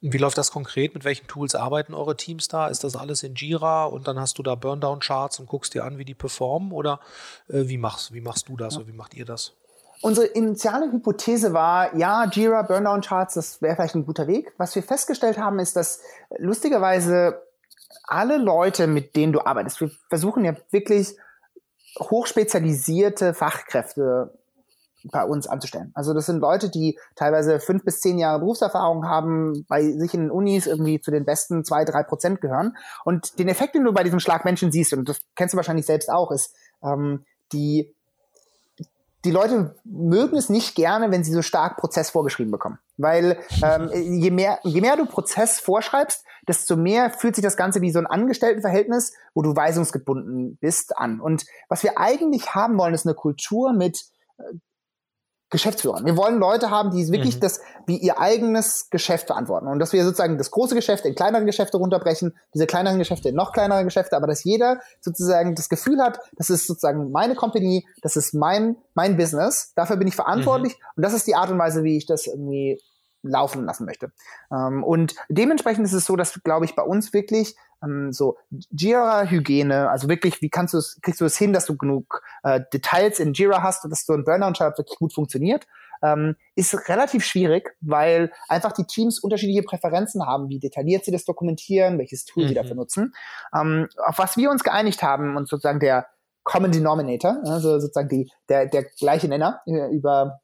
[0.00, 0.94] Wie läuft das konkret?
[0.94, 2.68] Mit welchen Tools arbeiten eure Teams da?
[2.68, 5.98] Ist das alles in Jira und dann hast du da Burndown-Charts und guckst dir an,
[5.98, 6.70] wie die performen?
[6.70, 7.00] Oder
[7.48, 8.80] äh, wie, machst, wie machst du das ja.
[8.80, 9.54] oder wie macht ihr das?
[10.00, 14.52] Unsere initiale Hypothese war, ja, Jira, Burndown-Charts, das wäre vielleicht ein guter Weg.
[14.56, 16.00] Was wir festgestellt haben, ist, dass
[16.38, 17.42] lustigerweise
[18.04, 21.16] alle Leute, mit denen du arbeitest, wir versuchen ja wirklich
[21.98, 24.37] hochspezialisierte Fachkräfte
[25.04, 25.92] bei uns anzustellen.
[25.94, 30.22] Also das sind Leute, die teilweise fünf bis zehn Jahre Berufserfahrung haben, bei sich in
[30.22, 32.76] den Unis irgendwie zu den besten zwei, drei Prozent gehören.
[33.04, 35.86] Und den Effekt, den du bei diesem Schlag Menschen siehst, und das kennst du wahrscheinlich
[35.86, 37.94] selbst auch, ist, ähm, die
[39.24, 42.78] die Leute mögen es nicht gerne, wenn sie so stark Prozess vorgeschrieben bekommen.
[42.96, 43.90] Weil ähm,
[44.20, 47.98] je, mehr, je mehr du Prozess vorschreibst, desto mehr fühlt sich das Ganze wie so
[47.98, 51.20] ein Angestelltenverhältnis, wo du weisungsgebunden bist, an.
[51.20, 54.04] Und was wir eigentlich haben wollen, ist eine Kultur mit
[54.38, 54.42] äh,
[55.50, 56.04] Geschäftsführern.
[56.04, 57.40] Wir wollen Leute haben, die wirklich mhm.
[57.40, 61.44] das wie ihr eigenes Geschäft verantworten und dass wir sozusagen das große Geschäft in kleinere
[61.46, 66.02] Geschäfte runterbrechen, diese kleineren Geschäfte in noch kleinere Geschäfte, aber dass jeder sozusagen das Gefühl
[66.02, 70.74] hat, das ist sozusagen meine Company, das ist mein mein Business, dafür bin ich verantwortlich
[70.74, 70.86] mhm.
[70.96, 72.78] und das ist die Art und Weise, wie ich das irgendwie
[73.22, 74.12] laufen lassen möchte.
[74.52, 79.88] Ähm, und dementsprechend ist es so, dass, glaube ich, bei uns wirklich ähm, so Jira-Hygiene,
[79.88, 83.18] also wirklich, wie kannst du es, kriegst du es hin, dass du genug äh, Details
[83.18, 85.66] in Jira hast und dass so ein Burnout-Chart wirklich gut funktioniert,
[86.02, 91.24] ähm, ist relativ schwierig, weil einfach die Teams unterschiedliche Präferenzen haben, wie detailliert sie das
[91.24, 92.48] dokumentieren, welches Tool mhm.
[92.48, 93.14] sie dafür nutzen.
[93.54, 96.06] Ähm, auf was wir uns geeinigt haben und sozusagen der
[96.44, 100.40] Common Denominator, also sozusagen die, der, der gleiche Nenner äh, über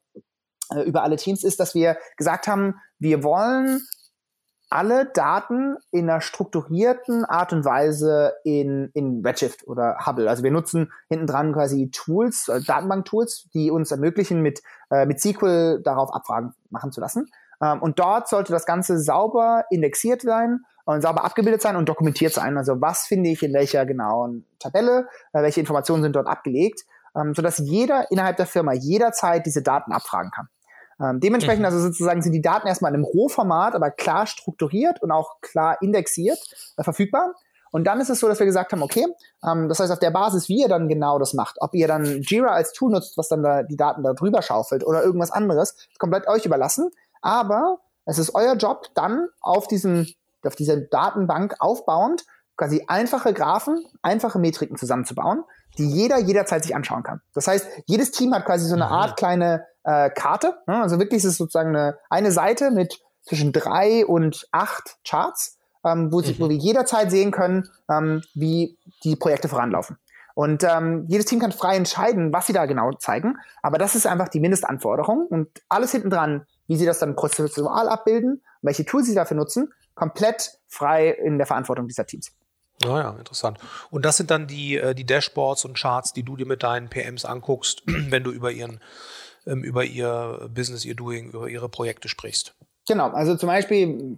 [0.71, 3.81] äh, über alle Teams ist, dass wir gesagt haben, wir wollen
[4.69, 10.29] alle Daten in einer strukturierten Art und Weise in, in Redshift oder Hubble.
[10.29, 15.21] Also wir nutzen hinten dran quasi Tools, äh, Datenbank-Tools, die uns ermöglichen, mit, äh, mit
[15.21, 17.27] SQL darauf Abfragen machen zu lassen.
[17.61, 22.33] Ähm, und dort sollte das Ganze sauber indexiert sein und sauber abgebildet sein und dokumentiert
[22.33, 22.57] sein.
[22.57, 26.81] Also was finde ich in welcher genauen Tabelle, äh, welche Informationen sind dort abgelegt,
[27.15, 30.49] ähm, sodass jeder innerhalb der Firma jederzeit diese Daten abfragen kann.
[30.99, 31.65] Ähm, dementsprechend mhm.
[31.65, 35.77] also sozusagen sind die Daten erstmal in einem Rohformat, aber klar strukturiert und auch klar
[35.81, 36.39] indexiert
[36.77, 37.33] äh, verfügbar.
[37.71, 39.05] Und dann ist es so, dass wir gesagt haben, okay,
[39.45, 42.21] ähm, das heißt auf der Basis, wie ihr dann genau das macht, ob ihr dann
[42.21, 45.71] Jira als Tool nutzt, was dann da die Daten da drüber schaufelt oder irgendwas anderes,
[45.71, 46.89] ist komplett euch überlassen.
[47.21, 52.23] Aber es ist euer Job, dann auf diesen auf dieser Datenbank aufbauend
[52.55, 55.43] quasi einfache Graphen, einfache Metriken zusammenzubauen,
[55.77, 57.21] die jeder jederzeit sich anschauen kann.
[57.33, 58.91] Das heißt, jedes Team hat quasi so eine mhm.
[58.91, 60.57] Art kleine äh, Karte.
[60.67, 60.81] Ne?
[60.81, 66.11] Also wirklich ist es sozusagen eine, eine Seite mit zwischen drei und acht Charts, ähm,
[66.11, 66.39] wo, sie, mhm.
[66.39, 69.97] wo wir jederzeit sehen können, ähm, wie die Projekte voranlaufen.
[70.33, 73.37] Und ähm, jedes Team kann frei entscheiden, was sie da genau zeigen.
[73.61, 75.27] Aber das ist einfach die Mindestanforderung.
[75.27, 79.71] Und alles hinten dran, wie sie das dann prozessual abbilden, welche Tools sie dafür nutzen,
[79.93, 82.33] komplett frei in der Verantwortung dieser Teams.
[82.83, 83.57] Ja, ja, interessant.
[83.89, 86.89] Und das sind dann die, äh, die Dashboards und Charts, die du dir mit deinen
[86.89, 88.79] PMs anguckst, wenn du über ihren
[89.47, 92.55] ähm, über ihr Business, ihr Doing, über ihre Projekte sprichst.
[92.87, 94.17] Genau, also zum Beispiel,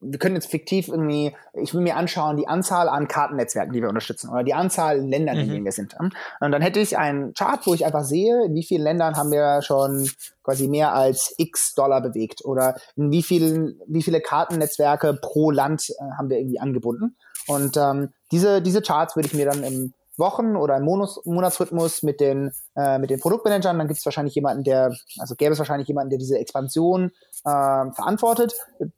[0.00, 3.88] wir können jetzt fiktiv irgendwie, ich will mir anschauen, die Anzahl an Kartennetzwerken, die wir
[3.88, 5.52] unterstützen, oder die Anzahl Länder, in mhm.
[5.52, 5.96] denen wir sind.
[5.98, 9.32] Und dann hätte ich einen Chart, wo ich einfach sehe, in wie vielen Ländern haben
[9.32, 10.10] wir schon
[10.42, 15.88] quasi mehr als x Dollar bewegt oder in wie vielen, wie viele Kartennetzwerke pro Land
[15.88, 17.16] äh, haben wir irgendwie angebunden.
[17.46, 22.02] Und ähm, diese, diese Charts würde ich mir dann im Wochen oder im Monats Monatsrhythmus
[22.02, 23.78] mit den, äh, mit den Produktmanagern.
[23.78, 27.12] Dann gibt es wahrscheinlich jemanden, der, also gäbe es wahrscheinlich jemanden, der diese Expansion
[27.44, 28.54] äh, verantwortet,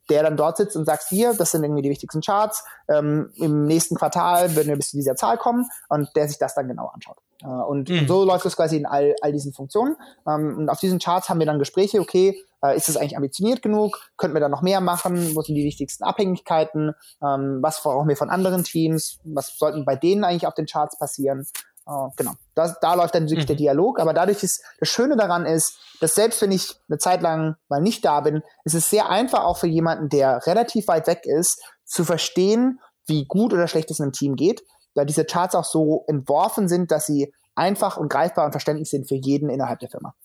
[0.09, 2.63] der dann dort sitzt und sagt, hier, das sind irgendwie die wichtigsten Charts.
[2.87, 6.55] Ähm, Im nächsten Quartal werden wir bis zu dieser Zahl kommen und der sich das
[6.55, 7.17] dann genau anschaut.
[7.43, 8.07] Äh, und, mhm.
[8.07, 9.95] so läuft es quasi in all, all diesen Funktionen.
[10.27, 13.61] Ähm, und auf diesen Charts haben wir dann Gespräche, okay, äh, ist es eigentlich ambitioniert
[13.61, 13.99] genug?
[14.17, 15.35] Könnten wir da noch mehr machen?
[15.35, 16.93] Wo sind die wichtigsten Abhängigkeiten?
[17.21, 19.19] Ähm, was brauchen wir von anderen Teams?
[19.23, 21.47] Was sollten bei denen eigentlich auf den Charts passieren?
[21.87, 23.47] Uh, genau, das, da läuft dann wirklich mhm.
[23.47, 23.99] der Dialog.
[23.99, 27.79] Aber dadurch ist das Schöne daran ist, dass selbst wenn ich eine Zeit lang mal
[27.79, 31.61] nicht da bin, ist es sehr einfach auch für jemanden, der relativ weit weg ist,
[31.85, 34.63] zu verstehen, wie gut oder schlecht es einem Team geht,
[34.95, 39.07] da diese Charts auch so entworfen sind, dass sie einfach und greifbar und verständlich sind
[39.07, 40.15] für jeden innerhalb der Firma.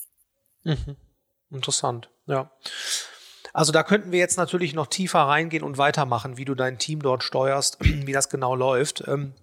[0.64, 0.96] Mhm.
[1.50, 2.50] Interessant, ja.
[3.52, 7.02] Also da könnten wir jetzt natürlich noch tiefer reingehen und weitermachen, wie du dein Team
[7.02, 9.06] dort steuerst, wie das genau läuft.
[9.06, 9.34] Ähm,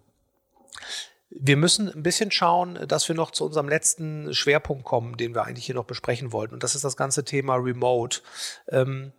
[1.30, 5.43] wir müssen ein bisschen schauen, dass wir noch zu unserem letzten Schwerpunkt kommen, den wir
[5.43, 6.53] eigentlich hier noch besprechen wollten.
[6.53, 8.21] Und das ist das ganze Thema Remote.
[8.69, 9.11] Ähm,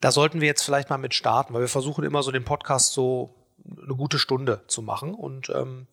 [0.00, 2.92] da sollten wir jetzt vielleicht mal mit starten, weil wir versuchen immer so den Podcast
[2.92, 3.34] so
[3.64, 5.14] eine gute Stunde zu machen.
[5.14, 5.86] Und ähm,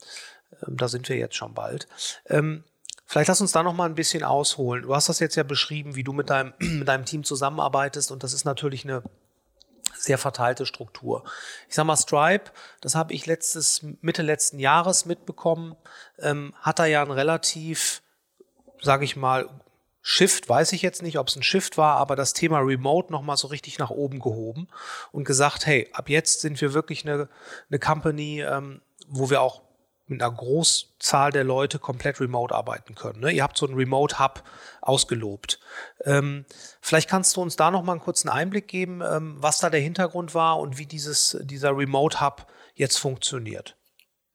[0.67, 1.87] ähm da sind wir jetzt schon bald.
[2.27, 2.63] Ähm,
[3.11, 4.83] Vielleicht lass uns da noch mal ein bisschen ausholen.
[4.83, 8.23] Du hast das jetzt ja beschrieben, wie du mit deinem, mit deinem Team zusammenarbeitest und
[8.23, 9.03] das ist natürlich eine
[10.01, 11.23] sehr verteilte Struktur.
[11.69, 15.75] Ich sag mal, Stripe, das habe ich letztes, Mitte letzten Jahres mitbekommen,
[16.19, 18.01] ähm, hat da ja ein relativ,
[18.81, 19.49] sage ich mal,
[20.03, 23.37] Shift, weiß ich jetzt nicht, ob es ein Shift war, aber das Thema Remote nochmal
[23.37, 24.67] so richtig nach oben gehoben
[25.11, 27.29] und gesagt, hey, ab jetzt sind wir wirklich eine,
[27.69, 29.61] eine Company, ähm, wo wir auch
[30.11, 33.21] mit einer Großzahl der Leute komplett remote arbeiten können.
[33.21, 33.31] Ne?
[33.31, 34.43] Ihr habt so einen Remote Hub
[34.81, 35.59] ausgelobt.
[36.03, 36.45] Ähm,
[36.81, 39.79] vielleicht kannst du uns da noch mal einen kurzen Einblick geben, ähm, was da der
[39.79, 42.45] Hintergrund war und wie dieses, dieser Remote Hub
[42.75, 43.75] jetzt funktioniert.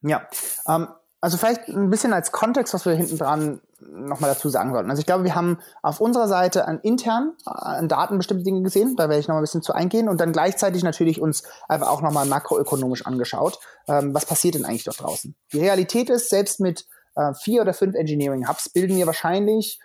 [0.02, 0.28] Ja,
[0.66, 0.88] ähm,
[1.20, 4.90] also vielleicht ein bisschen als Kontext, was wir hinten dran nochmal dazu sagen sollten.
[4.90, 8.96] Also ich glaube, wir haben auf unserer Seite an intern an Daten bestimmte Dinge gesehen,
[8.96, 12.02] da werde ich nochmal ein bisschen zu eingehen und dann gleichzeitig natürlich uns einfach auch
[12.02, 13.58] nochmal makroökonomisch angeschaut,
[13.88, 15.34] ähm, was passiert denn eigentlich dort draußen.
[15.52, 19.80] Die Realität ist, selbst mit äh, vier oder fünf Engineering Hubs bilden wir wahrscheinlich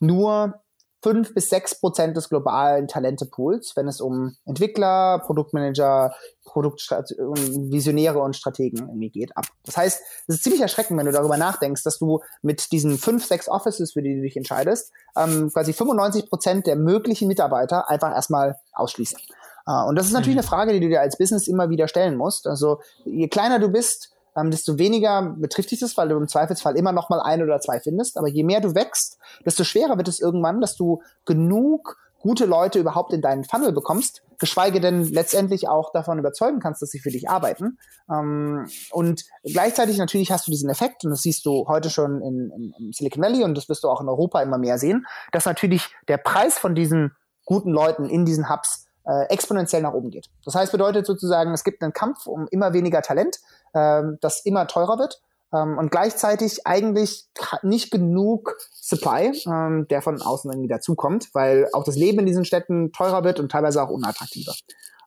[0.00, 0.62] nur
[1.04, 6.14] fünf bis sechs Prozent des globalen Talentepools, wenn es um Entwickler, Produktmanager,
[6.46, 9.44] Visionäre und Strategen irgendwie geht, ab.
[9.66, 13.26] Das heißt, es ist ziemlich erschreckend, wenn du darüber nachdenkst, dass du mit diesen fünf,
[13.26, 18.14] sechs Offices, für die du dich entscheidest, ähm, quasi 95 Prozent der möglichen Mitarbeiter einfach
[18.14, 19.18] erstmal ausschließt.
[19.66, 20.40] Äh, und das ist natürlich mhm.
[20.40, 22.46] eine Frage, die du dir als Business immer wieder stellen musst.
[22.46, 26.76] Also je kleiner du bist, ähm, desto weniger betrifft dich das, weil du im Zweifelsfall
[26.76, 28.16] immer noch mal ein oder zwei findest.
[28.18, 32.78] Aber je mehr du wächst, desto schwerer wird es irgendwann, dass du genug gute Leute
[32.78, 37.10] überhaupt in deinen Funnel bekommst, geschweige denn letztendlich auch davon überzeugen kannst, dass sie für
[37.10, 37.78] dich arbeiten.
[38.10, 42.72] Ähm, und gleichzeitig natürlich hast du diesen Effekt, und das siehst du heute schon in,
[42.78, 45.90] in, Silicon Valley und das wirst du auch in Europa immer mehr sehen, dass natürlich
[46.08, 47.12] der Preis von diesen
[47.44, 50.30] guten Leuten in diesen Hubs äh, exponentiell nach oben geht.
[50.46, 53.38] Das heißt, bedeutet sozusagen, es gibt einen Kampf um immer weniger Talent,
[53.74, 55.20] ähm, das immer teurer wird
[55.54, 57.26] ähm, und gleichzeitig eigentlich
[57.62, 62.44] nicht genug Supply, ähm, der von außen irgendwie dazukommt, weil auch das Leben in diesen
[62.44, 64.54] Städten teurer wird und teilweise auch unattraktiver.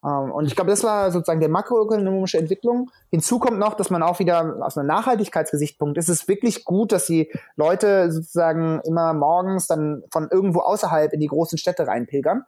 [0.03, 2.91] Ähm, und ich glaube, das war sozusagen der makroökonomische Entwicklung.
[3.09, 7.07] Hinzu kommt noch, dass man auch wieder aus einem Nachhaltigkeitsgesichtspunkt ist es wirklich gut, dass
[7.07, 12.43] die Leute sozusagen immer morgens dann von irgendwo außerhalb in die großen Städte reinpilgern.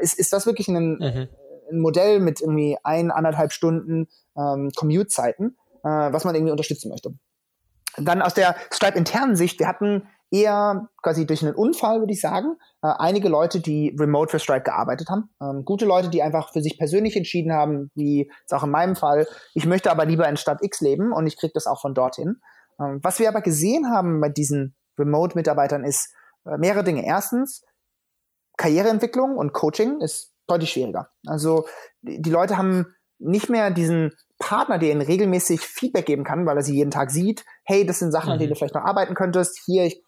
[0.00, 1.28] ist, ist das wirklich ein, mhm.
[1.70, 7.14] ein Modell mit irgendwie ein, anderthalb Stunden ähm, Commute-Zeiten, äh, was man irgendwie unterstützen möchte?
[7.96, 12.56] Dann aus der Stripe-internen Sicht, wir hatten eher quasi durch einen Unfall, würde ich sagen,
[12.82, 15.30] äh, einige Leute, die remote für Stripe gearbeitet haben.
[15.40, 18.96] Ähm, gute Leute, die einfach für sich persönlich entschieden haben, wie es auch in meinem
[18.96, 21.94] Fall, ich möchte aber lieber in Stadt X leben und ich kriege das auch von
[21.94, 22.40] dorthin.
[22.80, 26.12] Ähm, was wir aber gesehen haben bei diesen Remote-Mitarbeitern ist
[26.46, 27.06] äh, mehrere Dinge.
[27.06, 27.62] Erstens,
[28.56, 31.10] Karriereentwicklung und Coaching ist deutlich schwieriger.
[31.26, 31.66] Also
[32.02, 36.56] die, die Leute haben nicht mehr diesen Partner, der ihnen regelmäßig Feedback geben kann, weil
[36.56, 38.58] er sie jeden Tag sieht, hey, das sind Sachen, an denen du mhm.
[38.58, 39.60] vielleicht noch arbeiten könntest.
[39.64, 40.02] Hier, ich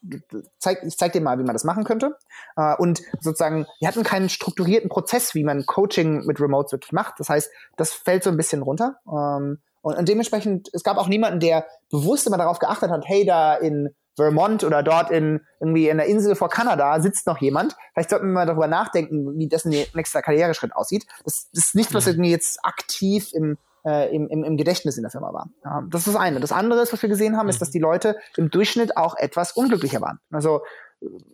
[0.59, 2.17] zeig, ich zeig dir mal, wie man das machen könnte.
[2.57, 7.15] Äh, und sozusagen, wir hatten keinen strukturierten Prozess, wie man Coaching mit Remotes wirklich macht.
[7.19, 8.97] Das heißt, das fällt so ein bisschen runter.
[9.07, 13.55] Ähm, und, dementsprechend, es gab auch niemanden, der bewusst immer darauf geachtet hat, hey, da
[13.55, 17.77] in Vermont oder dort in irgendwie in der Insel vor Kanada sitzt noch jemand.
[17.93, 21.07] Vielleicht sollten wir mal darüber nachdenken, wie das nächster Karriereschritt aussieht.
[21.25, 25.05] Das, das ist nichts, was irgendwie jetzt aktiv im äh, im, im, im Gedächtnis in
[25.05, 25.49] der Firma war.
[25.65, 26.41] Ja, das ist das eine.
[26.41, 29.53] Das andere ist, was wir gesehen haben, ist, dass die Leute im Durchschnitt auch etwas
[29.53, 30.19] unglücklicher waren.
[30.31, 30.63] Also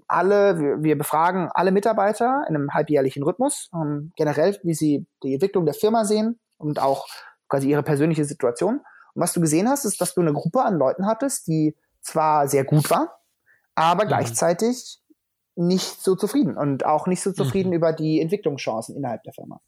[0.07, 5.35] alle, wir, wir befragen alle Mitarbeiter in einem halbjährlichen Rhythmus, ähm, generell, wie sie die
[5.35, 7.07] Entwicklung der Firma sehen und auch
[7.49, 8.81] quasi ihre persönliche Situation.
[9.15, 12.49] Und was du gesehen hast, ist, dass du eine Gruppe an Leuten hattest, die zwar
[12.49, 13.19] sehr gut war,
[13.75, 14.09] aber mhm.
[14.09, 14.99] gleichzeitig
[15.55, 17.77] nicht so zufrieden und auch nicht so zufrieden mhm.
[17.77, 19.61] über die Entwicklungschancen innerhalb der Firma.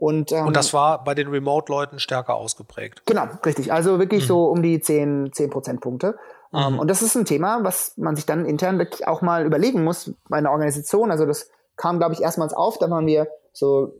[0.00, 3.02] Und, ähm, und das war bei den Remote-Leuten stärker ausgeprägt.
[3.06, 3.72] Genau, richtig.
[3.72, 4.28] Also wirklich mhm.
[4.28, 6.16] so um die 10, 10 Prozentpunkte.
[6.52, 6.58] Mhm.
[6.58, 9.84] Um, und das ist ein Thema, was man sich dann intern wirklich auch mal überlegen
[9.84, 11.10] muss bei einer Organisation.
[11.10, 12.78] Also das kam, glaube ich, erstmals auf.
[12.78, 13.94] Da waren wir so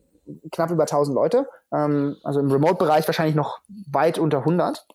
[0.52, 1.48] knapp über 1000 Leute.
[1.72, 3.58] Ähm, also im Remote-Bereich wahrscheinlich noch
[3.90, 4.86] weit unter 100.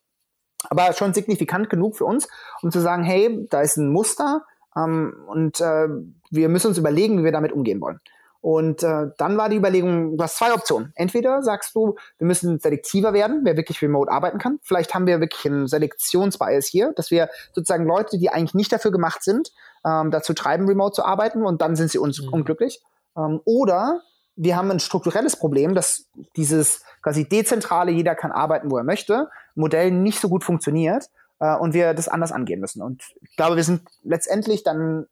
[0.70, 2.28] Aber schon signifikant genug für uns,
[2.62, 4.44] um zu sagen, hey, da ist ein Muster
[4.76, 5.88] ähm, und äh,
[6.32, 8.00] wir müssen uns überlegen, wie wir damit umgehen wollen.
[8.44, 10.92] Und äh, dann war die Überlegung, du hast zwei Optionen.
[10.96, 14.60] Entweder sagst du, wir müssen selektiver werden, wer wirklich remote arbeiten kann.
[14.64, 18.92] Vielleicht haben wir wirklich einen Selektionsbias hier, dass wir sozusagen Leute, die eigentlich nicht dafür
[18.92, 19.54] gemacht sind,
[19.86, 22.34] ähm, dazu treiben, remote zu arbeiten und dann sind sie uns mhm.
[22.34, 22.84] unglücklich.
[23.18, 24.02] Ähm, oder
[24.36, 29.30] wir haben ein strukturelles Problem, dass dieses quasi dezentrale, jeder kann arbeiten, wo er möchte,
[29.56, 32.82] Modell nicht so gut funktioniert äh, und wir das anders angehen müssen.
[32.82, 35.08] Und ich glaube, wir sind letztendlich dann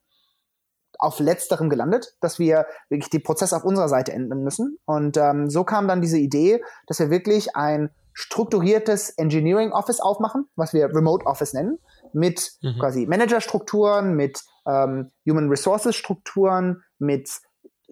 [0.98, 4.78] auf letzterem gelandet, dass wir wirklich den Prozess auf unserer Seite enden müssen.
[4.86, 10.48] Und ähm, so kam dann diese Idee, dass wir wirklich ein strukturiertes Engineering Office aufmachen,
[10.56, 11.80] was wir Remote Office nennen,
[12.14, 12.78] mit mhm.
[12.80, 17.30] quasi Managerstrukturen, mit ähm, Human Resources Strukturen, mit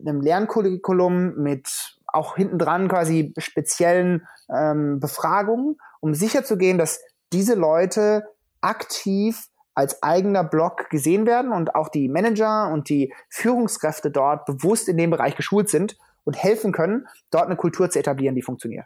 [0.06, 8.24] einem Lerncurriculum, mit auch hinten dran quasi speziellen ähm, Befragungen, um sicherzugehen, dass diese Leute
[8.62, 14.90] aktiv als eigener Block gesehen werden und auch die Manager und die Führungskräfte dort bewusst
[14.90, 18.86] in dem Bereich geschult sind und helfen können, dort eine Kultur zu etablieren, die funktioniert.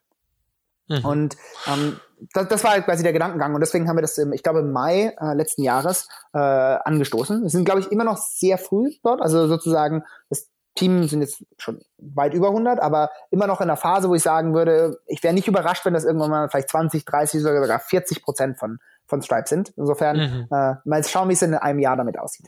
[0.87, 1.05] Mhm.
[1.05, 1.37] Und
[1.67, 1.99] ähm,
[2.33, 4.59] das, das war halt quasi der Gedankengang und deswegen haben wir das, im, ich glaube,
[4.59, 7.41] im Mai äh, letzten Jahres äh, angestoßen.
[7.41, 11.45] Wir sind, glaube ich, immer noch sehr früh dort, also sozusagen das Team sind jetzt
[11.57, 15.21] schon weit über 100, aber immer noch in der Phase, wo ich sagen würde, ich
[15.23, 19.21] wäre nicht überrascht, wenn das irgendwann mal vielleicht 20, 30, sogar 40 Prozent von, von
[19.21, 19.73] Stripe sind.
[19.77, 20.47] Insofern mhm.
[20.49, 22.47] äh, mal schauen, wie es in einem Jahr damit aussieht.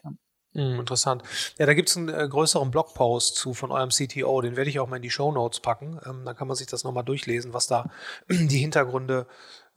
[0.56, 1.22] Mhm, interessant.
[1.60, 4.80] Ja, da gibt es einen äh, größeren Blogpost zu von eurem CTO, den werde ich
[4.80, 6.00] auch mal in die Show Notes packen.
[6.06, 7.90] Ähm, dann kann man sich das nochmal durchlesen, was da
[8.30, 9.28] die Hintergründe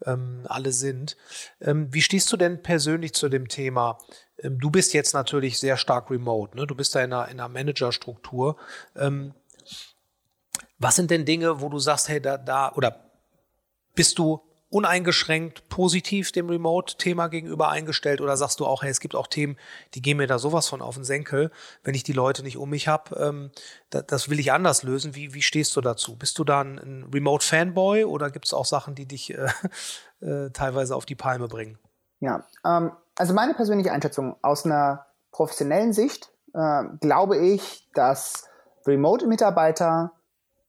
[0.06, 1.16] ähm, alle sind.
[1.60, 3.98] Ähm, wie stehst du denn persönlich zu dem Thema?
[4.42, 6.66] Ähm, du bist jetzt natürlich sehr stark remote, ne?
[6.66, 8.56] du bist da in einer, in einer Managerstruktur.
[8.96, 9.34] Ähm,
[10.78, 13.10] was sind denn Dinge, wo du sagst, hey, da, da, oder
[13.94, 19.14] bist du uneingeschränkt positiv dem Remote-Thema gegenüber eingestellt oder sagst du auch, hey, es gibt
[19.14, 19.56] auch Themen,
[19.94, 21.50] die gehen mir da sowas von auf den Senkel,
[21.84, 23.50] wenn ich die Leute nicht um mich habe, ähm,
[23.90, 25.14] da, das will ich anders lösen.
[25.14, 26.16] Wie, wie stehst du dazu?
[26.16, 29.48] Bist du da ein, ein Remote-Fanboy oder gibt es auch Sachen, die dich äh,
[30.20, 31.78] äh, teilweise auf die Palme bringen?
[32.20, 38.48] Ja, ähm, also meine persönliche Einschätzung aus einer professionellen Sicht äh, glaube ich, dass
[38.86, 40.12] Remote-Mitarbeiter,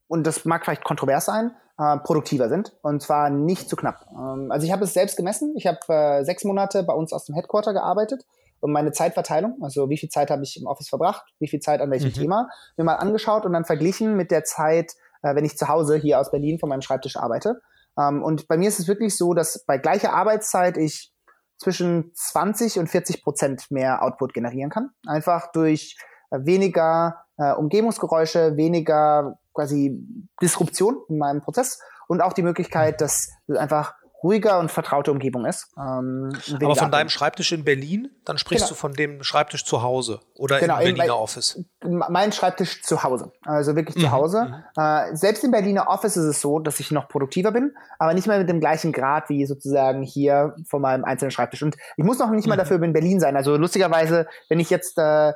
[0.07, 4.05] und das mag vielleicht kontrovers sein, äh, produktiver sind und zwar nicht zu knapp.
[4.11, 5.53] Ähm, also ich habe es selbst gemessen.
[5.55, 8.25] Ich habe äh, sechs Monate bei uns aus dem Headquarter gearbeitet
[8.59, 11.81] und meine Zeitverteilung, also wie viel Zeit habe ich im Office verbracht, wie viel Zeit
[11.81, 12.13] an welchem mhm.
[12.13, 15.95] Thema, mir mal angeschaut und dann verglichen mit der Zeit, äh, wenn ich zu Hause
[15.95, 17.61] hier aus Berlin von meinem Schreibtisch arbeite.
[17.97, 21.13] Ähm, und bei mir ist es wirklich so, dass bei gleicher Arbeitszeit ich
[21.59, 24.89] zwischen 20 und 40 Prozent mehr Output generieren kann.
[25.05, 25.97] Einfach durch
[26.31, 30.01] äh, weniger äh, Umgebungsgeräusche, weniger quasi
[30.41, 33.93] Disruption in meinem Prozess und auch die Möglichkeit, dass einfach
[34.23, 35.71] ruhiger und vertraute Umgebung ist.
[35.77, 38.69] Ähm, Aber von deinem Schreibtisch in Berlin, dann sprichst genau.
[38.69, 41.63] du von dem Schreibtisch zu Hause oder genau, im Berliner Office?
[41.81, 44.01] Mein Schreibtisch zu Hause, also wirklich mhm.
[44.01, 44.45] zu Hause.
[44.75, 44.81] Mhm.
[44.81, 48.27] Äh, selbst im Berliner Office ist es so, dass ich noch produktiver bin, aber nicht
[48.27, 51.63] mehr mit dem gleichen Grad wie sozusagen hier von meinem einzelnen Schreibtisch.
[51.63, 52.59] Und ich muss noch nicht mal mhm.
[52.59, 53.35] dafür in Berlin sein.
[53.37, 55.33] Also lustigerweise, wenn ich jetzt äh,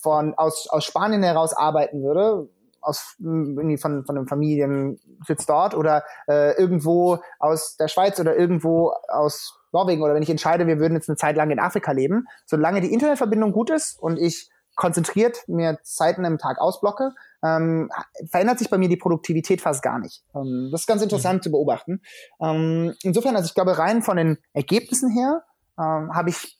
[0.00, 2.48] von aus, aus Spanien heraus arbeiten würde,
[2.80, 8.92] aus irgendwie von, von einem Familiensitz dort oder äh, irgendwo aus der Schweiz oder irgendwo
[9.08, 12.26] aus Norwegen oder wenn ich entscheide, wir würden jetzt eine Zeit lang in Afrika leben,
[12.46, 17.12] solange die Internetverbindung gut ist und ich konzentriert mir Zeiten im Tag ausblocke,
[17.42, 17.90] ähm,
[18.30, 20.24] verändert sich bei mir die Produktivität fast gar nicht.
[20.34, 21.42] Ähm, das ist ganz interessant mhm.
[21.42, 22.02] zu beobachten.
[22.40, 25.42] Ähm, insofern, also ich glaube, rein von den Ergebnissen her
[25.78, 26.58] ähm, habe ich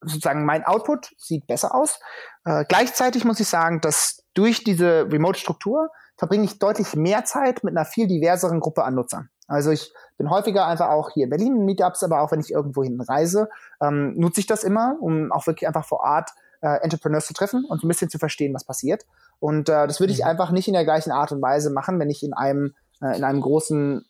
[0.00, 2.00] sozusagen mein Output sieht besser aus.
[2.44, 7.76] Äh, gleichzeitig muss ich sagen, dass durch diese Remote-Struktur verbringe ich deutlich mehr Zeit mit
[7.76, 9.28] einer viel diverseren Gruppe an Nutzern.
[9.48, 12.52] Also ich bin häufiger einfach auch hier in Berlin in Meetups, aber auch wenn ich
[12.52, 13.48] irgendwo hin reise,
[13.80, 16.30] ähm, nutze ich das immer, um auch wirklich einfach vor Ort
[16.62, 19.04] äh, Entrepreneurs zu treffen und ein bisschen zu verstehen, was passiert.
[19.40, 20.28] Und äh, das würde ich mhm.
[20.28, 23.24] einfach nicht in der gleichen Art und Weise machen, wenn ich in einem äh, in
[23.24, 24.06] einem großen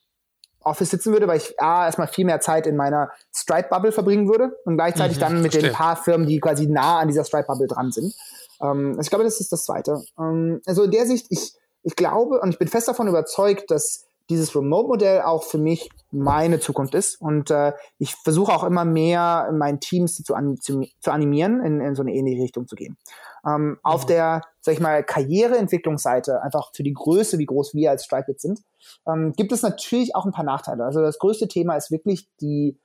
[0.64, 4.57] Office sitzen würde, weil ich A, erstmal viel mehr Zeit in meiner Stripe-Bubble verbringen würde
[4.64, 5.70] und gleichzeitig mhm, dann mit verstehe.
[5.70, 8.14] den paar Firmen, die quasi nah an dieser Stripe-Bubble dran sind.
[8.63, 10.03] Ähm, ich glaube, das ist das Zweite.
[10.19, 11.53] Ähm, also in der Sicht, ich,
[11.83, 16.61] ich glaube und ich bin fest davon überzeugt, dass dieses Remote-Modell auch für mich meine
[16.61, 17.21] Zukunft ist.
[17.21, 21.81] Und äh, ich versuche auch immer mehr meinen Teams zu, an, zu, zu animieren, in,
[21.81, 22.97] in so eine ähnliche Richtung zu gehen.
[23.47, 23.79] Ähm, mhm.
[23.83, 28.35] Auf der, sag ich mal, Karriereentwicklungsseite, einfach für die Größe, wie groß wir als Stripe
[28.37, 28.61] sind,
[29.07, 30.85] ähm, gibt es natürlich auch ein paar Nachteile.
[30.85, 32.79] Also das größte Thema ist wirklich die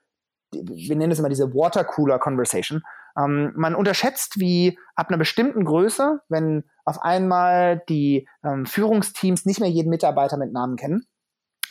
[0.52, 2.82] wir nennen es immer diese Watercooler Conversation.
[3.18, 9.60] Ähm, man unterschätzt, wie ab einer bestimmten Größe, wenn auf einmal die ähm, Führungsteams nicht
[9.60, 11.06] mehr jeden Mitarbeiter mit Namen kennen,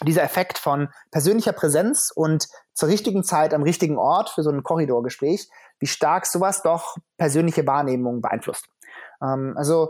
[0.03, 4.63] dieser Effekt von persönlicher Präsenz und zur richtigen Zeit am richtigen Ort für so ein
[4.63, 5.49] Korridorgespräch,
[5.79, 8.67] wie stark sowas doch persönliche Wahrnehmung beeinflusst.
[9.21, 9.89] Ähm, also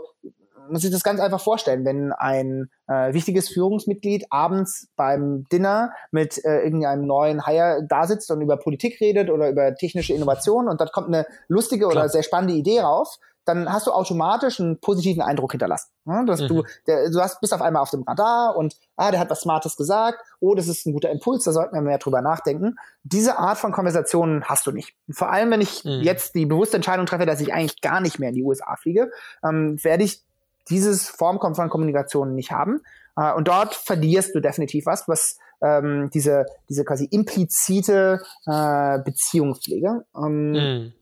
[0.70, 6.42] muss ich das ganz einfach vorstellen, wenn ein äh, wichtiges Führungsmitglied abends beim Dinner mit
[6.44, 10.80] äh, irgendeinem neuen Hire da sitzt und über Politik redet oder über technische Innovationen und
[10.80, 12.04] dann kommt eine lustige Klar.
[12.04, 15.90] oder sehr spannende Idee rauf, dann hast du automatisch einen positiven Eindruck hinterlassen.
[16.04, 16.24] Ne?
[16.26, 16.48] Dass mhm.
[16.48, 19.40] du, der, du hast, bist auf einmal auf dem Radar und ah, der hat was
[19.40, 22.76] Smartes gesagt, oh, das ist ein guter Impuls, da sollten wir mehr drüber nachdenken.
[23.04, 24.94] Diese Art von Konversationen hast du nicht.
[25.10, 26.02] Vor allem, wenn ich mhm.
[26.02, 29.10] jetzt die bewusste Entscheidung treffe, dass ich eigentlich gar nicht mehr in die USA fliege,
[29.42, 30.22] ähm, werde ich
[30.70, 32.80] dieses Form von Kommunikation nicht haben.
[33.16, 40.04] Äh, und dort verlierst du definitiv was, was ähm, diese, diese quasi implizite äh, Beziehungspflege.
[40.16, 40.92] Ähm, mhm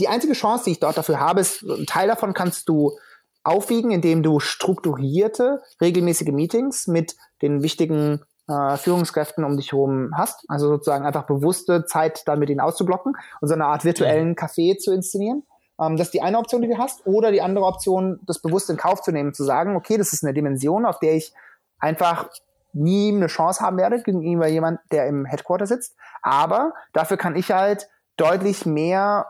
[0.00, 2.98] die einzige Chance, die ich dort dafür habe, ist, ein Teil davon kannst du
[3.44, 10.44] aufwiegen, indem du strukturierte, regelmäßige Meetings mit den wichtigen äh, Führungskräften um dich herum hast.
[10.48, 14.76] Also sozusagen einfach bewusste Zeit dann mit ihnen auszublocken und so eine Art virtuellen Café
[14.78, 15.44] zu inszenieren.
[15.80, 17.06] Ähm, das ist die eine Option, die du hast.
[17.06, 20.24] Oder die andere Option, das bewusst in Kauf zu nehmen, zu sagen, okay, das ist
[20.24, 21.32] eine Dimension, auf der ich
[21.78, 22.28] einfach
[22.72, 25.96] nie eine Chance haben werde gegenüber jemand, der im Headquarter sitzt.
[26.22, 29.26] Aber dafür kann ich halt deutlich mehr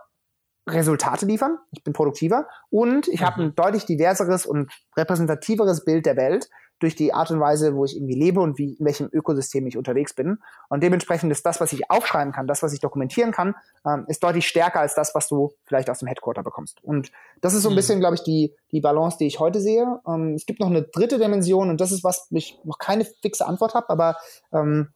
[0.68, 1.58] Resultate liefern.
[1.70, 3.24] Ich bin produktiver und ich mhm.
[3.24, 6.48] habe ein deutlich diverseres und repräsentativeres Bild der Welt,
[6.78, 9.76] durch die Art und Weise, wo ich irgendwie lebe und wie, in welchem Ökosystem ich
[9.76, 10.38] unterwegs bin.
[10.68, 13.54] Und dementsprechend ist das, was ich aufschreiben kann, das, was ich dokumentieren kann,
[13.86, 16.82] ähm, ist deutlich stärker als das, was du vielleicht aus dem Headquarter bekommst.
[16.84, 17.10] Und
[17.40, 17.76] das ist so ein mhm.
[17.76, 20.00] bisschen, glaube ich, die, die Balance, die ich heute sehe.
[20.06, 23.46] Ähm, es gibt noch eine dritte Dimension und das ist, was ich noch keine fixe
[23.46, 24.16] Antwort habe, aber
[24.52, 24.88] ähm,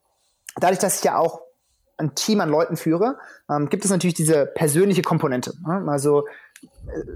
[0.56, 1.40] dadurch, dass ich ja auch
[2.00, 5.52] ein Team an Leuten führe, ähm, gibt es natürlich diese persönliche Komponente.
[5.66, 5.84] Ne?
[5.88, 6.24] Also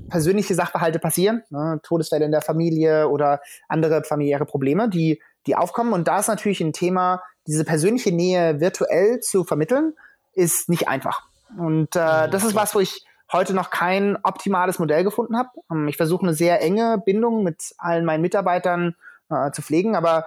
[0.09, 5.93] persönliche Sachverhalte passieren, ne, Todesfälle in der Familie oder andere familiäre Probleme, die, die aufkommen.
[5.93, 9.95] Und da ist natürlich ein Thema, diese persönliche Nähe virtuell zu vermitteln,
[10.33, 11.27] ist nicht einfach.
[11.59, 15.51] Und äh, das ist was, wo ich heute noch kein optimales Modell gefunden habe.
[15.71, 18.95] Ähm, ich versuche eine sehr enge Bindung mit allen meinen Mitarbeitern
[19.31, 20.27] äh, zu pflegen, aber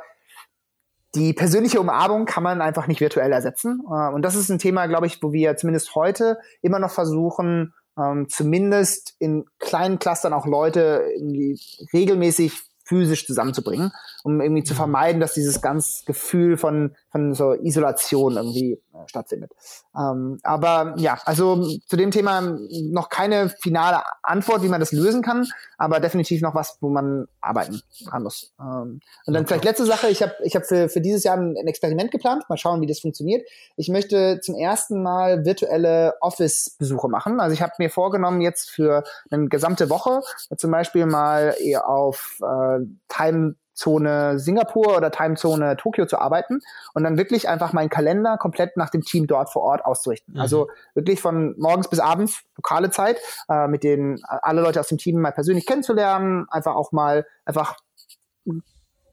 [1.18, 3.82] die persönliche Umarmung kann man einfach nicht virtuell ersetzen.
[3.90, 7.74] Äh, und das ist ein Thema, glaube ich, wo wir zumindest heute immer noch versuchen,
[7.98, 11.60] ähm, zumindest in kleinen Clustern auch Leute irgendwie
[11.94, 13.92] regelmäßig physisch zusammenzubringen,
[14.24, 14.78] um irgendwie zu mhm.
[14.78, 19.52] vermeiden, dass dieses ganz Gefühl von, von so Isolation irgendwie äh, stattfindet.
[19.98, 22.58] Ähm, aber ja, also zu dem Thema
[22.92, 25.48] noch keine finale Antwort, wie man das lösen kann,
[25.78, 28.54] aber definitiv noch was, wo man arbeiten dran muss.
[28.60, 29.48] Ähm, und dann okay.
[29.48, 32.44] vielleicht letzte Sache, ich habe ich hab für, für dieses Jahr ein, ein Experiment geplant,
[32.50, 33.48] mal schauen, wie das funktioniert.
[33.76, 37.40] Ich möchte zum ersten Mal virtuelle Office-Besuche machen.
[37.40, 40.22] Also ich habe mir vorgenommen, jetzt für eine gesamte Woche
[40.56, 46.60] zum Beispiel mal eher auf äh, Time Zone Singapur oder Timezone Tokio zu arbeiten
[46.94, 50.34] und dann wirklich einfach meinen Kalender komplett nach dem Team dort vor Ort auszurichten.
[50.34, 50.42] Mhm.
[50.42, 53.20] Also wirklich von morgens bis abends lokale Zeit,
[53.50, 57.76] äh, mit den alle Leute aus dem Team mal persönlich kennenzulernen, einfach auch mal einfach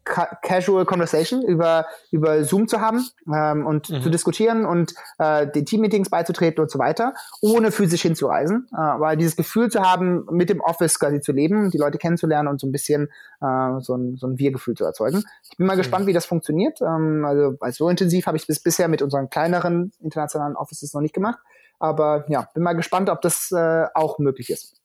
[0.05, 4.03] Casual Conversation über, über Zoom zu haben ähm, und mhm.
[4.03, 8.69] zu diskutieren und äh, den Teammeetings beizutreten und so weiter, ohne physisch hinzureisen.
[8.73, 12.49] Äh, weil dieses Gefühl zu haben, mit dem Office quasi zu leben, die Leute kennenzulernen
[12.49, 13.09] und so ein bisschen
[13.41, 15.25] äh, so ein, so ein Wir-Gefühl zu erzeugen.
[15.51, 15.79] Ich bin mal mhm.
[15.79, 16.81] gespannt, wie das funktioniert.
[16.83, 21.01] Ähm, also, also so intensiv habe ich das bisher mit unseren kleineren internationalen Offices noch
[21.01, 21.39] nicht gemacht.
[21.79, 24.81] Aber ja, bin mal gespannt, ob das äh, auch möglich ist.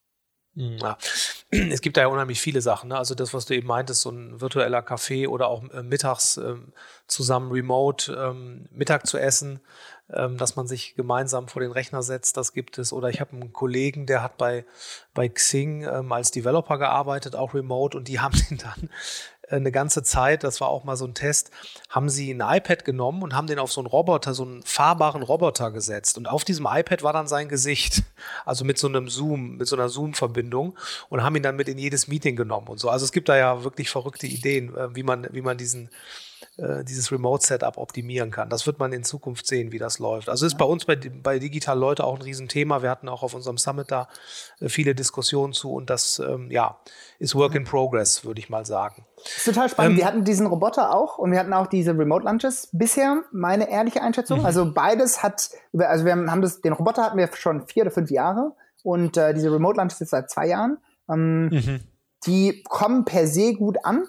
[0.55, 0.97] Hm, ja.
[1.51, 2.89] Es gibt da ja unheimlich viele Sachen.
[2.89, 2.97] Ne?
[2.97, 6.73] Also das, was du eben meintest, so ein virtueller Kaffee oder auch äh, mittags ähm,
[7.07, 9.59] zusammen remote ähm, Mittag zu essen,
[10.13, 12.93] ähm, dass man sich gemeinsam vor den Rechner setzt, das gibt es.
[12.93, 14.65] Oder ich habe einen Kollegen, der hat bei,
[15.13, 18.89] bei Xing ähm, als Developer gearbeitet, auch remote, und die haben den dann
[19.51, 21.51] eine ganze Zeit, das war auch mal so ein Test,
[21.89, 25.23] haben sie ein iPad genommen und haben den auf so einen Roboter, so einen fahrbaren
[25.23, 26.17] Roboter gesetzt.
[26.17, 28.03] Und auf diesem iPad war dann sein Gesicht,
[28.45, 30.77] also mit so einem Zoom, mit so einer Zoom-Verbindung
[31.09, 32.89] und haben ihn dann mit in jedes Meeting genommen und so.
[32.89, 35.89] Also es gibt da ja wirklich verrückte Ideen, äh, wie man, wie man diesen
[36.57, 38.49] äh, dieses Remote-Setup optimieren kann.
[38.49, 40.29] Das wird man in Zukunft sehen, wie das läuft.
[40.29, 42.81] Also ist bei uns bei, bei Digital Leute auch ein Riesenthema.
[42.81, 44.07] Wir hatten auch auf unserem Summit da
[44.59, 46.79] äh, viele Diskussionen zu und das ähm, ja,
[47.19, 49.05] ist Work in Progress, würde ich mal sagen.
[49.23, 49.91] Das ist total spannend.
[49.91, 53.69] Ähm, wir hatten diesen Roboter auch und wir hatten auch diese Remote Lunches bisher, meine
[53.69, 54.39] ehrliche Einschätzung.
[54.39, 54.45] Mhm.
[54.45, 58.11] Also beides hat, also wir haben das, den Roboter hatten wir schon vier oder fünf
[58.11, 60.77] Jahre und äh, diese Remote Lunches jetzt seit zwei Jahren.
[61.09, 61.79] Ähm, mhm.
[62.25, 64.05] Die kommen per se gut an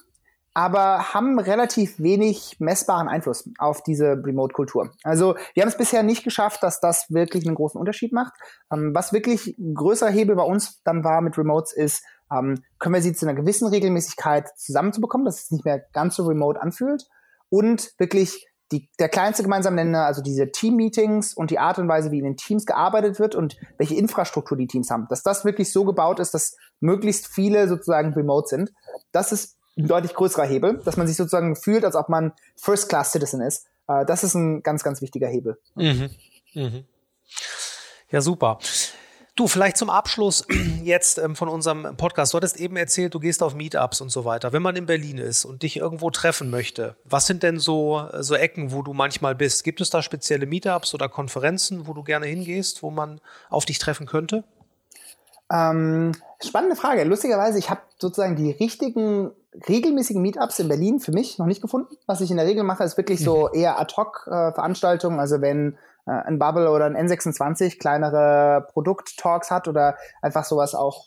[0.53, 4.91] aber haben relativ wenig messbaren Einfluss auf diese Remote-Kultur.
[5.05, 8.33] Also wir haben es bisher nicht geschafft, dass das wirklich einen großen Unterschied macht.
[8.73, 12.95] Ähm, was wirklich ein größer Hebel bei uns dann war mit Remotes ist, ähm, können
[12.95, 17.07] wir sie zu einer gewissen Regelmäßigkeit zusammenzubekommen, dass es nicht mehr ganz so remote anfühlt
[17.49, 22.13] und wirklich die, der kleinste gemeinsame Nenner, also diese Team-Meetings und die Art und Weise,
[22.13, 25.73] wie in den Teams gearbeitet wird und welche Infrastruktur die Teams haben, dass das wirklich
[25.73, 28.73] so gebaut ist, dass möglichst viele sozusagen remote sind.
[29.11, 33.41] Das ist ein deutlich größerer Hebel, dass man sich sozusagen fühlt, als ob man First-Class-Citizen
[33.41, 33.67] ist.
[33.89, 35.59] Äh, das ist ein ganz, ganz wichtiger Hebel.
[35.75, 36.11] Mhm.
[36.55, 36.85] Mhm.
[38.11, 38.59] Ja, super.
[39.37, 40.45] Du, vielleicht zum Abschluss
[40.83, 42.35] jetzt ähm, von unserem Podcast.
[42.35, 44.53] Du hattest eben erzählt, du gehst auf Meetups und so weiter.
[44.53, 48.35] Wenn man in Berlin ist und dich irgendwo treffen möchte, was sind denn so, so
[48.35, 49.65] Ecken, wo du manchmal bist?
[49.65, 53.79] Gibt es da spezielle Meetups oder Konferenzen, wo du gerne hingehst, wo man auf dich
[53.79, 54.45] treffen könnte?
[55.51, 57.05] Ähm, spannende Frage.
[57.05, 59.33] Lustigerweise, ich habe sozusagen die richtigen
[59.69, 61.97] regelmäßigen Meetups in Berlin für mich noch nicht gefunden.
[62.07, 63.61] Was ich in der Regel mache, ist wirklich so mhm.
[63.61, 65.19] eher Ad-Hoc-Veranstaltungen.
[65.19, 65.77] Äh, also wenn
[66.07, 71.07] äh, ein Bubble oder ein N26 kleinere Produkt-Talks hat oder einfach sowas auch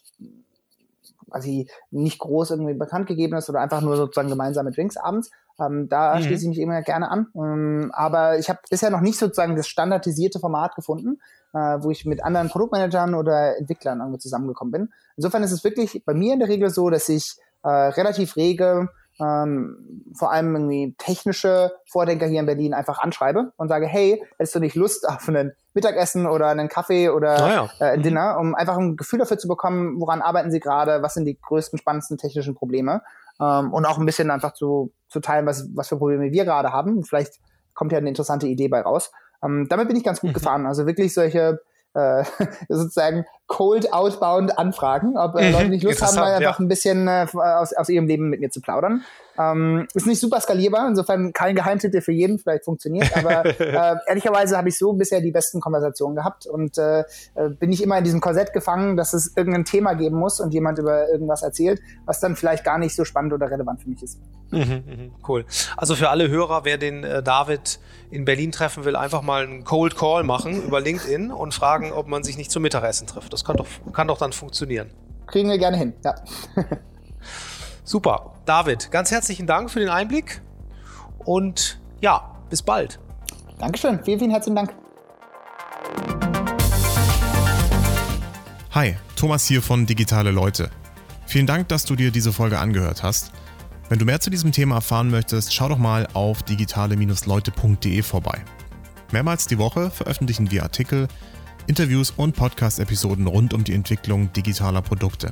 [1.29, 5.31] quasi nicht groß irgendwie bekannt gegeben ist oder einfach nur sozusagen gemeinsame Drinks abends.
[5.59, 6.23] Ähm, da mhm.
[6.23, 7.27] schließe ich mich immer gerne an.
[7.35, 11.21] Ähm, aber ich habe bisher noch nicht sozusagen das standardisierte Format gefunden,
[11.57, 14.89] wo ich mit anderen Produktmanagern oder Entwicklern irgendwie zusammengekommen bin.
[15.17, 18.89] Insofern ist es wirklich bei mir in der Regel so, dass ich äh, relativ rege
[19.19, 24.55] ähm, vor allem irgendwie technische Vordenker hier in Berlin einfach anschreibe und sage, hey, hättest
[24.55, 27.69] du nicht Lust auf ein Mittagessen oder einen Kaffee oder ja.
[27.79, 31.13] äh, ein Dinner, um einfach ein Gefühl dafür zu bekommen, woran arbeiten sie gerade, was
[31.13, 33.01] sind die größten, spannendsten technischen Probleme
[33.39, 36.71] ähm, und auch ein bisschen einfach zu, zu teilen, was, was für Probleme wir gerade
[36.71, 37.03] haben.
[37.03, 37.39] Vielleicht
[37.73, 39.11] kommt ja eine interessante Idee bei raus.
[39.43, 40.33] Ähm, damit bin ich ganz gut mhm.
[40.33, 40.65] gefahren.
[40.65, 41.59] Also wirklich solche
[41.93, 42.23] äh,
[42.69, 46.65] sozusagen cold outbound anfragen, ob äh, Leute nicht Lust haben, mal einfach ja.
[46.65, 49.03] ein bisschen äh, aus, aus ihrem Leben mit mir zu plaudern.
[49.37, 54.57] Ähm, ist nicht super skalierbar, insofern kein Geheimtitel für jeden, vielleicht funktioniert, aber äh, ehrlicherweise
[54.57, 57.01] habe ich so bisher die besten Konversationen gehabt und äh,
[57.35, 60.51] äh, bin nicht immer in diesem Korsett gefangen, dass es irgendein Thema geben muss und
[60.51, 64.01] jemand über irgendwas erzählt, was dann vielleicht gar nicht so spannend oder relevant für mich
[64.01, 64.19] ist.
[64.51, 65.45] Mhm, mhm, cool.
[65.77, 67.79] Also für alle Hörer, wer den äh, David
[68.11, 72.07] in Berlin treffen will, einfach mal einen Cold Call machen über LinkedIn und fragen, ob
[72.07, 73.33] man sich nicht zum Mittagessen trifft.
[73.43, 74.89] Das kann doch, kann doch dann funktionieren.
[75.27, 76.15] Kriegen wir gerne hin, ja.
[77.83, 78.35] Super.
[78.45, 80.41] David, ganz herzlichen Dank für den Einblick
[81.25, 82.99] und ja, bis bald.
[83.59, 84.01] Dankeschön.
[84.05, 84.73] Vielen, vielen herzlichen Dank.
[88.71, 90.69] Hi, Thomas hier von Digitale Leute.
[91.25, 93.33] Vielen Dank, dass du dir diese Folge angehört hast.
[93.89, 98.41] Wenn du mehr zu diesem Thema erfahren möchtest, schau doch mal auf digitale-leute.de vorbei.
[99.11, 101.09] Mehrmals die Woche veröffentlichen wir Artikel,
[101.65, 105.31] Interviews und Podcast-Episoden rund um die Entwicklung digitaler Produkte.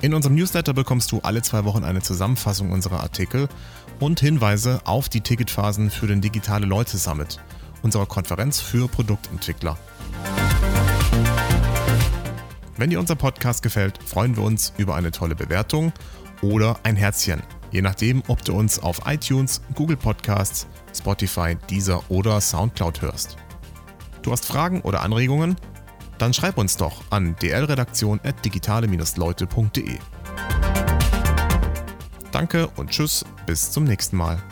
[0.00, 3.48] In unserem Newsletter bekommst du alle zwei Wochen eine Zusammenfassung unserer Artikel
[4.00, 7.38] und Hinweise auf die Ticketphasen für den Digitale Leute Summit,
[7.82, 9.78] unserer Konferenz für Produktentwickler.
[12.76, 15.92] Wenn dir unser Podcast gefällt, freuen wir uns über eine tolle Bewertung
[16.42, 22.40] oder ein Herzchen, je nachdem, ob du uns auf iTunes, Google Podcasts, Spotify, Deezer oder
[22.40, 23.36] Soundcloud hörst.
[24.22, 25.56] Du hast Fragen oder Anregungen?
[26.18, 29.98] Dann schreib uns doch an dlredaktion.digitale-leute.de.
[32.30, 34.42] Danke und tschüss, bis zum nächsten Mal.